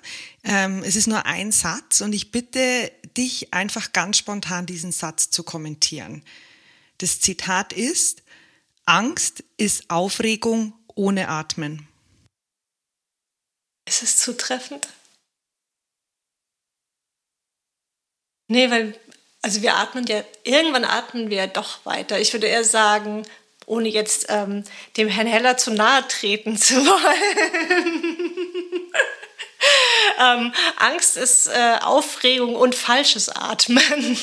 [0.45, 5.31] Ähm, es ist nur ein Satz und ich bitte dich einfach ganz spontan diesen Satz
[5.31, 6.23] zu kommentieren.
[6.99, 8.23] Das Zitat ist,
[8.85, 11.89] Angst ist Aufregung ohne Atmen.
[13.89, 14.87] Ist es zutreffend?
[18.49, 19.01] Nee, weil
[19.43, 22.21] also wir atmen ja, irgendwann atmen wir ja doch weiter.
[22.21, 23.23] Ich würde eher sagen,
[23.67, 24.65] ohne jetzt ähm,
[24.97, 28.41] dem Herrn Heller zu nahe treten zu wollen.
[30.21, 33.83] ähm, Angst ist äh, Aufregung und falsches Atmen.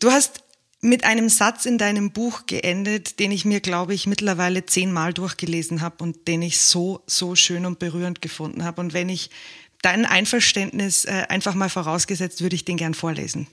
[0.00, 0.40] du hast
[0.80, 5.80] mit einem Satz in deinem Buch geendet, den ich mir, glaube ich, mittlerweile zehnmal durchgelesen
[5.80, 8.82] habe und den ich so, so schön und berührend gefunden habe.
[8.82, 9.30] Und wenn ich
[9.84, 13.46] dein Einverständnis äh, einfach mal vorausgesetzt, würde ich den gern vorlesen.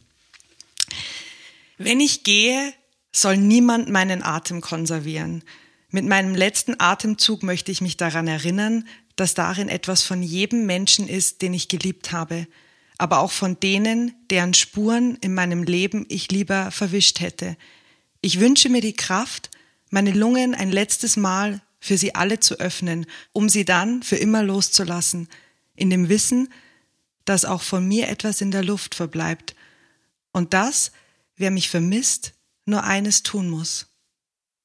[1.77, 2.73] Wenn ich gehe,
[3.11, 5.43] soll niemand meinen Atem konservieren.
[5.89, 11.09] Mit meinem letzten Atemzug möchte ich mich daran erinnern, dass darin etwas von jedem Menschen
[11.09, 12.47] ist, den ich geliebt habe,
[12.97, 17.57] aber auch von denen, deren Spuren in meinem Leben ich lieber verwischt hätte.
[18.21, 19.49] Ich wünsche mir die Kraft,
[19.89, 24.43] meine Lungen ein letztes Mal für sie alle zu öffnen, um sie dann für immer
[24.43, 25.27] loszulassen–
[25.81, 26.53] in dem Wissen,
[27.25, 29.55] dass auch von mir etwas in der Luft verbleibt
[30.31, 30.91] und dass,
[31.35, 32.33] wer mich vermisst,
[32.65, 33.87] nur eines tun muss.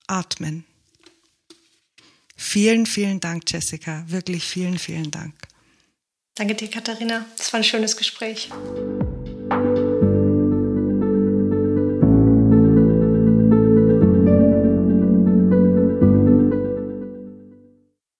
[0.06, 0.64] Atmen.
[2.36, 4.04] Vielen, vielen Dank, Jessica.
[4.08, 5.34] Wirklich vielen, vielen Dank.
[6.34, 7.24] Danke dir, Katharina.
[7.38, 8.50] Das war ein schönes Gespräch.